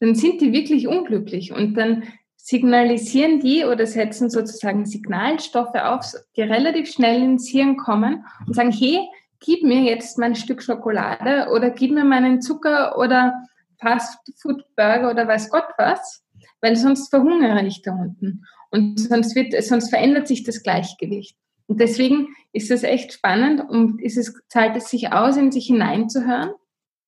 dann 0.00 0.14
sind 0.14 0.40
die 0.40 0.52
wirklich 0.52 0.88
unglücklich 0.88 1.52
und 1.52 1.74
dann 1.74 2.04
signalisieren 2.36 3.40
die 3.40 3.64
oder 3.64 3.86
setzen 3.86 4.30
sozusagen 4.30 4.86
Signalstoffe 4.86 5.74
auf, 5.74 6.04
die 6.36 6.42
relativ 6.42 6.90
schnell 6.90 7.22
ins 7.22 7.48
Hirn 7.48 7.76
kommen 7.76 8.24
und 8.46 8.54
sagen, 8.54 8.72
hey, 8.72 8.98
gib 9.40 9.62
mir 9.62 9.82
jetzt 9.82 10.18
mein 10.18 10.34
Stück 10.34 10.62
Schokolade 10.62 11.48
oder 11.54 11.70
gib 11.70 11.92
mir 11.92 12.04
meinen 12.04 12.40
Zucker 12.40 12.98
oder 12.98 13.34
Fast 13.78 14.18
Food 14.40 14.64
Burger 14.76 15.10
oder 15.10 15.28
weiß 15.28 15.50
Gott 15.50 15.68
was, 15.78 16.22
weil 16.60 16.76
sonst 16.76 17.08
verhungere 17.10 17.64
ich 17.66 17.82
da 17.82 17.92
unten 17.92 18.44
und 18.70 18.98
sonst 19.00 19.34
wird, 19.34 19.54
sonst 19.62 19.90
verändert 19.90 20.28
sich 20.28 20.42
das 20.42 20.62
Gleichgewicht. 20.62 21.36
Und 21.66 21.80
deswegen 21.80 22.28
ist 22.52 22.70
es 22.70 22.82
echt 22.82 23.12
spannend 23.12 23.62
und 23.68 24.02
ist 24.02 24.16
es, 24.16 24.34
zahlt 24.48 24.76
es 24.76 24.90
sich 24.90 25.12
aus, 25.12 25.36
in 25.36 25.52
sich 25.52 25.66
hineinzuhören, 25.66 26.50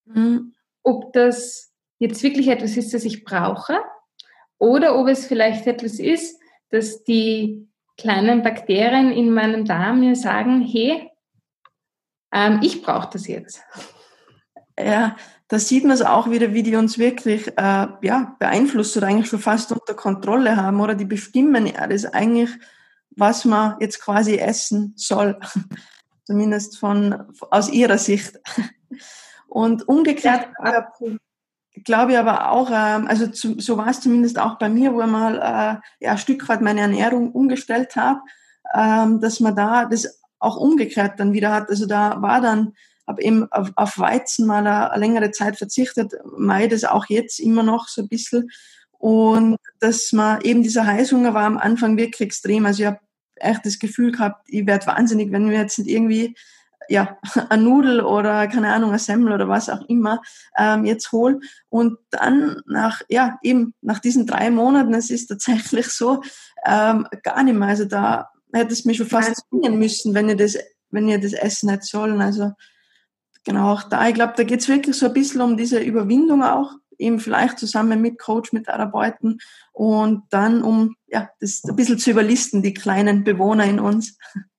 mhm. 0.04 0.54
ob 0.82 1.12
das 1.12 1.71
jetzt 2.02 2.22
wirklich 2.24 2.48
etwas 2.48 2.76
ist, 2.76 2.92
das 2.92 3.04
ich 3.04 3.24
brauche 3.24 3.78
oder 4.58 4.98
ob 4.98 5.06
es 5.06 5.26
vielleicht 5.26 5.68
etwas 5.68 6.00
ist, 6.00 6.36
dass 6.70 7.04
die 7.04 7.68
kleinen 7.96 8.42
Bakterien 8.42 9.12
in 9.12 9.32
meinem 9.32 9.64
Darm 9.64 10.00
mir 10.00 10.16
sagen, 10.16 10.62
hey, 10.62 11.08
ähm, 12.32 12.58
ich 12.60 12.82
brauche 12.82 13.10
das 13.12 13.28
jetzt. 13.28 13.62
Ja, 14.78 15.16
da 15.46 15.58
sieht 15.60 15.84
man 15.84 15.92
es 15.92 16.02
auch 16.02 16.28
wieder, 16.28 16.54
wie 16.54 16.64
die 16.64 16.74
uns 16.74 16.98
wirklich 16.98 17.46
äh, 17.56 17.86
ja, 18.02 18.34
beeinflusst 18.40 18.96
oder 18.96 19.06
eigentlich 19.06 19.28
schon 19.28 19.38
fast 19.38 19.70
unter 19.70 19.94
Kontrolle 19.94 20.56
haben 20.56 20.80
oder 20.80 20.96
die 20.96 21.04
bestimmen 21.04 21.66
ja 21.66 21.86
das 21.86 22.04
eigentlich, 22.06 22.50
was 23.10 23.44
man 23.44 23.76
jetzt 23.78 24.00
quasi 24.00 24.38
essen 24.38 24.94
soll. 24.96 25.38
Zumindest 26.24 26.78
von, 26.78 27.32
aus 27.50 27.70
ihrer 27.70 27.98
Sicht. 27.98 28.40
Und 29.46 29.86
umgekehrt, 29.86 30.48
ja, 30.64 30.88
glaube 31.84 32.12
ich 32.12 32.18
aber 32.18 32.50
auch, 32.50 32.70
ähm, 32.70 33.06
also 33.06 33.26
zu, 33.26 33.58
so 33.58 33.76
war 33.76 33.88
es 33.88 34.00
zumindest 34.00 34.38
auch 34.38 34.58
bei 34.58 34.68
mir, 34.68 34.92
wo 34.92 35.00
ich 35.00 35.06
mal 35.06 35.36
äh, 35.36 36.04
ja, 36.04 36.12
ein 36.12 36.18
Stück 36.18 36.48
weit 36.48 36.60
meine 36.60 36.80
Ernährung 36.80 37.32
umgestellt 37.32 37.96
habe, 37.96 38.20
ähm, 38.74 39.20
dass 39.20 39.40
man 39.40 39.56
da 39.56 39.86
das 39.86 40.20
auch 40.38 40.56
umgekehrt 40.56 41.18
dann 41.18 41.32
wieder 41.32 41.52
hat. 41.52 41.70
Also 41.70 41.86
da 41.86 42.20
war 42.20 42.40
dann, 42.40 42.74
habe 43.06 43.22
eben 43.22 43.50
auf, 43.50 43.70
auf 43.76 43.98
Weizen 43.98 44.46
mal 44.46 44.66
eine, 44.66 44.90
eine 44.90 45.00
längere 45.00 45.30
Zeit 45.30 45.56
verzichtet, 45.56 46.12
meide 46.36 46.74
das 46.74 46.84
auch 46.84 47.06
jetzt 47.08 47.40
immer 47.40 47.62
noch 47.62 47.88
so 47.88 48.02
ein 48.02 48.08
bisschen. 48.08 48.50
Und 48.98 49.56
dass 49.80 50.12
man 50.12 50.40
eben 50.42 50.62
dieser 50.62 50.86
Heißhunger 50.86 51.34
war 51.34 51.44
am 51.44 51.58
Anfang 51.58 51.96
wirklich 51.96 52.20
extrem. 52.20 52.66
Also 52.66 52.82
ich 52.82 52.86
habe 52.86 53.00
echt 53.36 53.66
das 53.66 53.78
Gefühl 53.78 54.12
gehabt, 54.12 54.46
ich 54.48 54.66
werde 54.66 54.86
wahnsinnig, 54.86 55.32
wenn 55.32 55.50
wir 55.50 55.58
jetzt 55.58 55.78
nicht 55.78 55.90
irgendwie 55.90 56.36
ja, 56.88 57.18
eine 57.48 57.62
Nudel 57.62 58.00
oder 58.00 58.46
keine 58.48 58.72
Ahnung, 58.72 58.92
ein 58.92 58.98
Semmel 58.98 59.32
oder 59.32 59.48
was 59.48 59.68
auch 59.68 59.82
immer 59.88 60.22
ähm, 60.56 60.84
jetzt 60.84 61.12
hol. 61.12 61.40
Und 61.68 61.98
dann 62.10 62.62
nach, 62.66 63.02
ja, 63.08 63.38
eben 63.42 63.74
nach 63.80 63.98
diesen 63.98 64.26
drei 64.26 64.50
Monaten, 64.50 64.94
es 64.94 65.10
ist 65.10 65.26
tatsächlich 65.26 65.88
so, 65.88 66.22
ähm, 66.64 67.06
gar 67.22 67.42
nicht 67.42 67.58
mehr. 67.58 67.68
Also 67.68 67.84
da 67.84 68.30
hätte 68.52 68.72
es 68.72 68.84
mich 68.84 68.98
schon 68.98 69.06
fast 69.06 69.42
zwingen 69.48 69.78
müssen, 69.78 70.14
wenn 70.14 70.28
ihr 70.28 70.36
das, 70.36 70.56
wenn 70.90 71.08
ihr 71.08 71.20
das 71.20 71.32
essen 71.32 71.70
hättet 71.70 71.86
sollen. 71.86 72.20
Also 72.20 72.52
genau 73.44 73.72
auch 73.72 73.82
da, 73.84 74.08
ich 74.08 74.14
glaube, 74.14 74.34
da 74.36 74.44
geht 74.44 74.60
es 74.60 74.68
wirklich 74.68 74.96
so 74.96 75.06
ein 75.06 75.14
bisschen 75.14 75.40
um 75.40 75.56
diese 75.56 75.80
Überwindung 75.80 76.42
auch, 76.42 76.72
eben 76.98 77.18
vielleicht 77.18 77.58
zusammen 77.58 78.00
mit 78.00 78.18
Coach, 78.18 78.52
mit 78.52 78.66
Therapeuten 78.66 79.40
und 79.72 80.22
dann 80.30 80.62
um 80.62 80.96
ja, 81.08 81.30
das 81.40 81.62
ein 81.64 81.76
bisschen 81.76 81.98
zu 81.98 82.10
überlisten, 82.10 82.62
die 82.62 82.74
kleinen 82.74 83.24
Bewohner 83.24 83.64
in 83.64 83.80
uns. 83.80 84.18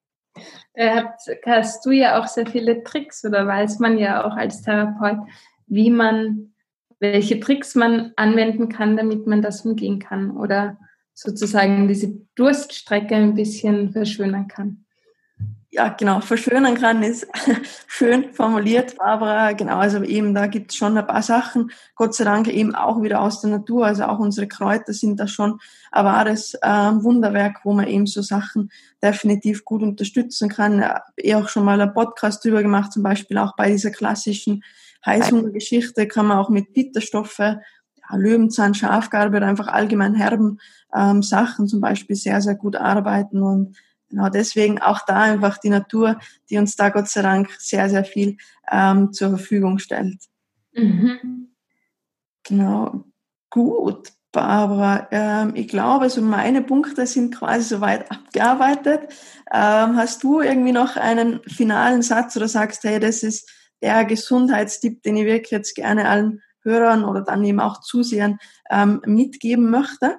Äh, 0.74 1.04
hast 1.46 1.86
du 1.86 1.92
ja 1.92 2.20
auch 2.20 2.28
sehr 2.28 2.48
viele 2.48 2.84
Tricks 2.84 3.24
oder 3.26 3.46
weiß 3.46 3.80
man 3.80 3.98
ja 3.98 4.26
auch 4.26 4.36
als 4.36 4.62
Therapeut, 4.62 5.20
wie 5.68 5.90
man, 5.90 6.54
welche 7.00 7.40
Tricks 7.40 7.76
man 7.76 8.12
anwenden 8.16 8.70
kann, 8.70 8.98
damit 8.98 9.28
man 9.28 9.42
das 9.42 9.66
umgehen 9.66 10.00
kann 10.00 10.32
oder 10.32 10.78
sozusagen 11.14 11.88
diese 11.88 12.14
Durststrecke 12.36 13.16
ein 13.16 13.36
bisschen 13.36 13.92
verschönern 13.92 14.48
kann 14.48 14.84
ja, 15.74 15.90
genau, 15.90 16.22
verschönern 16.22 16.76
kann, 16.76 17.02
ist 17.02 17.28
schön 17.88 18.32
formuliert, 18.32 18.96
Barbara. 18.96 19.54
Genau, 19.54 19.78
also 19.78 20.04
eben, 20.04 20.36
da 20.36 20.46
gibt 20.46 20.70
es 20.70 20.78
schon 20.78 20.96
ein 20.96 21.08
paar 21.08 21.24
Sachen, 21.24 21.72
Gott 21.96 22.14
sei 22.14 22.26
Dank 22.26 22.48
eben 22.48 22.76
auch 22.76 23.02
wieder 23.02 23.22
aus 23.22 23.42
der 23.42 23.50
Natur. 23.50 23.88
Also 23.88 24.04
auch 24.04 24.20
unsere 24.20 24.48
Kräuter 24.48 24.94
sind 24.94 25.20
da 25.20 25.28
schon 25.28 25.60
ein 25.92 26.06
wahres 26.06 26.54
äh, 26.62 26.68
Wunderwerk, 26.68 27.62
wo 27.64 27.74
man 27.74 27.88
eben 27.88 28.06
so 28.06 28.22
Sachen 28.22 28.70
definitiv 29.02 29.66
gut 29.66 29.82
unterstützen 29.82 30.48
kann. 30.48 30.86
Eh 31.18 31.34
auch 31.34 31.50
schon 31.50 31.66
mal 31.66 31.82
einen 31.82 31.94
Podcast 31.94 32.46
drüber 32.46 32.62
gemacht, 32.62 32.94
zum 32.94 33.02
Beispiel 33.02 33.40
auch 33.40 33.56
bei 33.56 33.72
dieser 33.72 33.90
klassischen 33.90 34.64
Heißhungergeschichte 35.04 36.08
kann 36.08 36.28
man 36.28 36.38
auch 36.38 36.50
mit 36.50 36.74
Bitterstoffe 36.74 37.40
ja, 37.40 38.16
Löwenzahn, 38.16 38.76
Schafgarbe 38.76 39.38
oder 39.38 39.48
einfach 39.48 39.68
allgemein 39.68 40.14
herben 40.14 40.60
ähm, 40.96 41.24
Sachen 41.24 41.68
zum 41.68 41.82
Beispiel 41.82 42.16
sehr, 42.16 42.42
sehr 42.42 42.56
gut 42.56 42.76
arbeiten 42.76 43.42
und 43.42 43.76
genau 44.14 44.30
deswegen 44.30 44.80
auch 44.80 45.02
da 45.06 45.22
einfach 45.22 45.58
die 45.58 45.70
Natur, 45.70 46.20
die 46.50 46.58
uns 46.58 46.76
da 46.76 46.90
Gott 46.90 47.10
sei 47.10 47.22
Dank 47.22 47.50
sehr, 47.60 47.90
sehr 47.90 48.06
viel 48.06 48.38
ähm, 48.72 49.12
zur 49.12 49.30
Verfügung 49.30 49.80
stellt. 49.80 50.20
Mhm. 50.74 51.50
Genau, 52.44 53.06
gut. 53.50 54.12
Barbara, 54.32 55.08
ähm, 55.12 55.52
ich 55.54 55.68
glaube, 55.68 56.10
so 56.10 56.20
meine 56.20 56.64
Punkte 56.64 57.06
sind 57.06 57.36
quasi 57.36 57.66
soweit 57.66 58.10
abgearbeitet. 58.12 59.02
Ähm, 59.54 59.96
hast 59.96 60.24
du 60.24 60.42
irgendwie 60.42 60.72
noch 60.72 60.98
einen 60.98 61.42
finalen 61.44 62.02
Satz 62.02 62.36
oder 62.36 62.48
sagst, 62.48 62.84
hey, 62.84 63.00
das 63.00 63.22
ist 63.22 63.48
der 63.84 64.06
Gesundheitstipp, 64.06 65.04
den 65.04 65.18
ich 65.18 65.26
wirklich 65.26 65.52
jetzt 65.52 65.76
gerne 65.76 66.10
allen 66.10 66.42
Hörern 66.64 67.06
oder 67.06 67.22
dann 67.22 67.44
eben 67.44 67.60
auch 67.60 67.82
Zusehern 67.82 68.40
ähm, 68.72 69.02
mitgeben 69.06 69.70
möchte? 69.70 70.18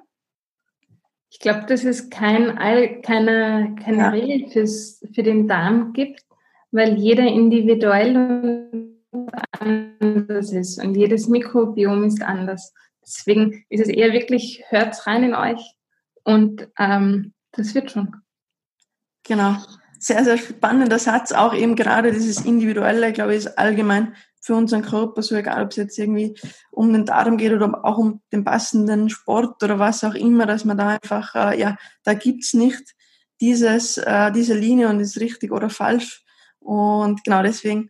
Ich 1.35 1.39
glaube, 1.39 1.65
dass 1.67 1.83
es 1.83 2.09
kein, 2.09 2.55
keine, 3.01 3.75
keine 3.83 3.97
ja. 3.97 4.09
Regel 4.09 4.49
fürs, 4.49 5.05
für 5.13 5.21
den 5.21 5.49
Darm 5.49 5.91
gibt, 5.91 6.21
weil 6.71 6.97
jeder 6.97 7.27
individuell 7.27 8.71
anders 9.59 10.53
ist 10.53 10.81
und 10.81 10.95
jedes 10.95 11.27
Mikrobiom 11.27 12.05
ist 12.05 12.23
anders. 12.23 12.73
Deswegen 13.05 13.65
ist 13.67 13.81
es 13.81 13.89
eher 13.89 14.13
wirklich, 14.13 14.63
hört 14.69 15.05
rein 15.07 15.25
in 15.25 15.35
euch 15.35 15.59
und 16.23 16.69
ähm, 16.79 17.33
das 17.51 17.75
wird 17.75 17.91
schon. 17.91 18.15
Genau. 19.23 19.57
Sehr, 19.99 20.23
sehr 20.23 20.37
spannender 20.37 20.99
Satz. 20.99 21.33
Auch 21.33 21.53
eben 21.53 21.75
gerade 21.75 22.13
dieses 22.13 22.45
Individuelle, 22.45 23.11
glaube 23.11 23.33
ich, 23.33 23.39
ist 23.39 23.57
allgemein 23.57 24.15
für 24.45 24.55
unseren 24.55 24.83
Körper, 24.83 25.23
so 25.23 25.33
egal, 25.35 25.63
ob 25.63 25.71
es 25.71 25.77
jetzt 25.77 25.97
irgendwie 25.97 26.37
um 26.69 26.93
den 26.93 27.05
Darm 27.05 27.37
geht 27.37 27.51
oder 27.51 27.83
auch 27.83 27.97
um 27.97 28.21
den 28.31 28.43
passenden 28.43 29.09
Sport 29.09 29.63
oder 29.63 29.79
was 29.79 30.03
auch 30.03 30.13
immer, 30.13 30.45
dass 30.45 30.65
man 30.65 30.77
da 30.77 30.89
einfach, 30.89 31.33
äh, 31.33 31.59
ja, 31.59 31.77
da 32.03 32.13
gibt's 32.13 32.53
nicht 32.53 32.93
dieses, 33.41 33.97
äh, 33.97 34.31
diese 34.31 34.53
Linie 34.53 34.89
und 34.89 34.99
ist 34.99 35.19
richtig 35.19 35.51
oder 35.51 35.71
falsch. 35.71 36.23
Und 36.59 37.23
genau 37.23 37.41
deswegen 37.41 37.89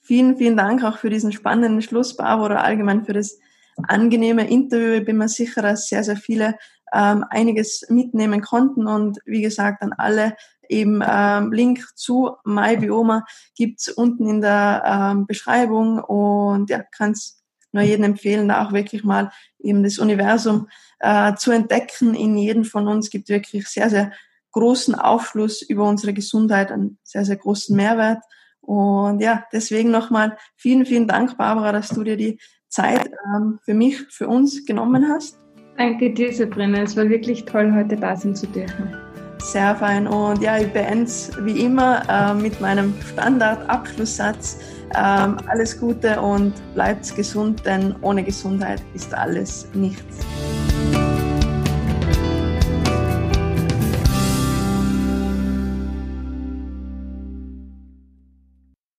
vielen, 0.00 0.36
vielen 0.36 0.56
Dank 0.56 0.84
auch 0.84 0.98
für 0.98 1.10
diesen 1.10 1.32
spannenden 1.32 1.82
Schluss, 1.82 2.16
Barbara, 2.16 2.46
oder 2.46 2.62
allgemein 2.62 3.04
für 3.04 3.12
das 3.12 3.40
angenehme 3.88 4.48
Interview. 4.48 5.00
Ich 5.00 5.04
bin 5.04 5.16
mir 5.16 5.28
sicher, 5.28 5.60
dass 5.60 5.88
sehr, 5.88 6.04
sehr 6.04 6.16
viele 6.16 6.56
ähm, 6.92 7.24
einiges 7.30 7.84
mitnehmen 7.88 8.42
konnten. 8.42 8.86
Und 8.86 9.18
wie 9.24 9.42
gesagt, 9.42 9.82
an 9.82 9.92
alle 9.92 10.36
eben 10.70 11.02
ähm, 11.06 11.52
Link 11.52 11.84
zu 11.96 12.36
MyBioma 12.44 13.24
gibt's 13.56 13.88
unten 13.88 14.28
in 14.28 14.40
der 14.40 14.82
ähm, 14.86 15.26
Beschreibung 15.26 15.98
und 15.98 16.70
ja, 16.70 16.82
kann 16.82 17.12
es 17.12 17.42
nur 17.72 17.82
jedem 17.82 18.04
empfehlen, 18.04 18.48
da 18.48 18.66
auch 18.66 18.72
wirklich 18.72 19.04
mal 19.04 19.30
eben 19.58 19.82
das 19.82 19.98
Universum 19.98 20.68
äh, 20.98 21.34
zu 21.34 21.50
entdecken. 21.52 22.14
In 22.14 22.36
jedem 22.36 22.64
von 22.64 22.88
uns 22.88 23.10
gibt 23.10 23.28
wirklich 23.28 23.68
sehr, 23.68 23.90
sehr 23.90 24.12
großen 24.52 24.94
Aufschluss 24.94 25.62
über 25.62 25.88
unsere 25.88 26.12
Gesundheit, 26.12 26.72
einen 26.72 26.98
sehr, 27.04 27.24
sehr 27.24 27.36
großen 27.36 27.76
Mehrwert. 27.76 28.22
Und 28.60 29.20
ja, 29.20 29.44
deswegen 29.52 29.90
nochmal 29.90 30.36
vielen, 30.56 30.84
vielen 30.84 31.06
Dank, 31.06 31.36
Barbara, 31.36 31.72
dass 31.72 31.88
du 31.88 32.02
dir 32.02 32.16
die 32.16 32.40
Zeit 32.68 33.10
ähm, 33.34 33.58
für 33.64 33.74
mich, 33.74 34.00
für 34.10 34.28
uns 34.28 34.64
genommen 34.64 35.08
hast. 35.08 35.38
Danke 35.76 36.12
dir, 36.12 36.32
Sabrina. 36.32 36.82
Es 36.82 36.96
war 36.96 37.08
wirklich 37.08 37.44
toll, 37.44 37.72
heute 37.74 37.96
da 37.96 38.16
sein 38.16 38.34
zu 38.34 38.46
dürfen. 38.48 39.09
Sehr 39.42 39.74
fein. 39.76 40.06
Und 40.06 40.42
ja, 40.42 40.58
ich 40.58 40.72
beende 40.72 41.04
es 41.04 41.30
wie 41.40 41.64
immer 41.64 42.02
äh, 42.08 42.34
mit 42.34 42.60
meinem 42.60 42.94
Standard-Abschlusssatz. 43.12 44.58
Ähm, 44.94 45.36
alles 45.46 45.78
Gute 45.78 46.20
und 46.20 46.52
bleibt 46.74 47.14
gesund, 47.14 47.64
denn 47.64 47.94
ohne 48.02 48.22
Gesundheit 48.24 48.82
ist 48.94 49.14
alles 49.14 49.68
nichts. 49.72 50.18